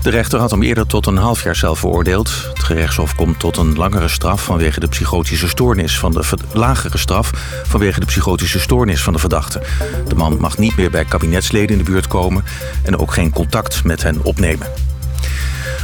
[0.02, 2.48] De rechter had hem eerder tot een half jaar cel veroordeeld.
[2.54, 7.30] Het gerechtshof komt tot een langere straf vanwege de psychotische stoornis van de lagere straf
[7.66, 9.62] vanwege de psychotische stoornis van de verdachte.
[10.08, 12.44] De man mag niet meer bij kabinetsleden in de buurt komen
[12.82, 14.91] en ook geen contact met hen opnemen.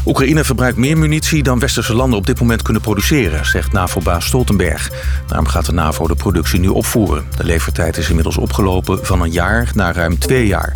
[0.07, 4.91] Oekraïne verbruikt meer munitie dan westerse landen op dit moment kunnen produceren, zegt NAVO-baas Stoltenberg.
[5.27, 7.27] Daarom gaat de NAVO de productie nu opvoeren.
[7.37, 10.75] De levertijd is inmiddels opgelopen van een jaar naar ruim twee jaar.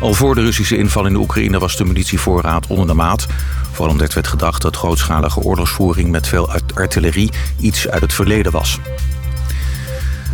[0.00, 3.26] Al voor de Russische inval in de Oekraïne was de munitievoorraad onder de maat.
[3.72, 8.52] Vooral omdat werd gedacht dat grootschalige oorlogsvoering met veel art- artillerie iets uit het verleden
[8.52, 8.78] was.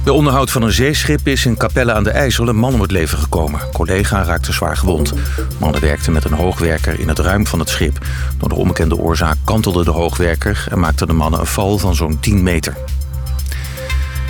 [0.05, 2.91] Bij onderhoud van een zeeschip is in Capelle aan de IJssel een man om het
[2.91, 3.61] leven gekomen.
[3.73, 5.13] Collega raakte zwaar gewond.
[5.59, 7.99] Mannen werkten met een hoogwerker in het ruim van het schip.
[8.39, 12.21] Door de onbekende oorzaak kantelde de hoogwerker en maakte de mannen een val van zo'n
[12.21, 12.77] 10 meter.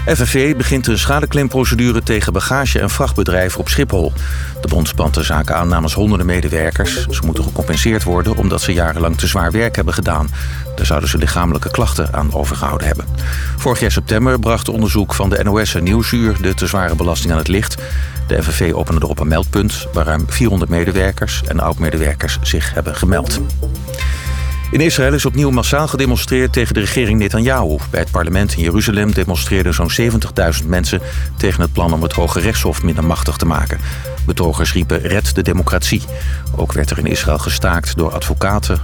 [0.07, 4.13] FNV begint een schadeclaimprocedure tegen bagage- en vrachtbedrijven op Schiphol.
[4.61, 7.07] De bond spant de zaak aan namens honderden medewerkers.
[7.07, 10.29] Ze moeten gecompenseerd worden omdat ze jarenlang te zwaar werk hebben gedaan.
[10.77, 13.07] Daar zouden ze lichamelijke klachten aan overgehouden hebben.
[13.57, 17.39] Vorig jaar september bracht onderzoek van de NOS en Nieuwsuur de te zware belasting aan
[17.39, 17.83] het licht.
[18.27, 23.41] De FNV opende erop een meldpunt waar ruim 400 medewerkers en oud-medewerkers zich hebben gemeld.
[24.71, 27.77] In Israël is opnieuw massaal gedemonstreerd tegen de regering Netanyahu.
[27.91, 29.91] Bij het parlement in Jeruzalem demonstreerden zo'n
[30.62, 31.01] 70.000 mensen...
[31.37, 33.79] tegen het plan om het Hoge Rechtshof minder machtig te maken.
[34.27, 36.03] Betogers riepen red de democratie.
[36.57, 38.81] Ook werd er in Israël gestaakt door advocaten,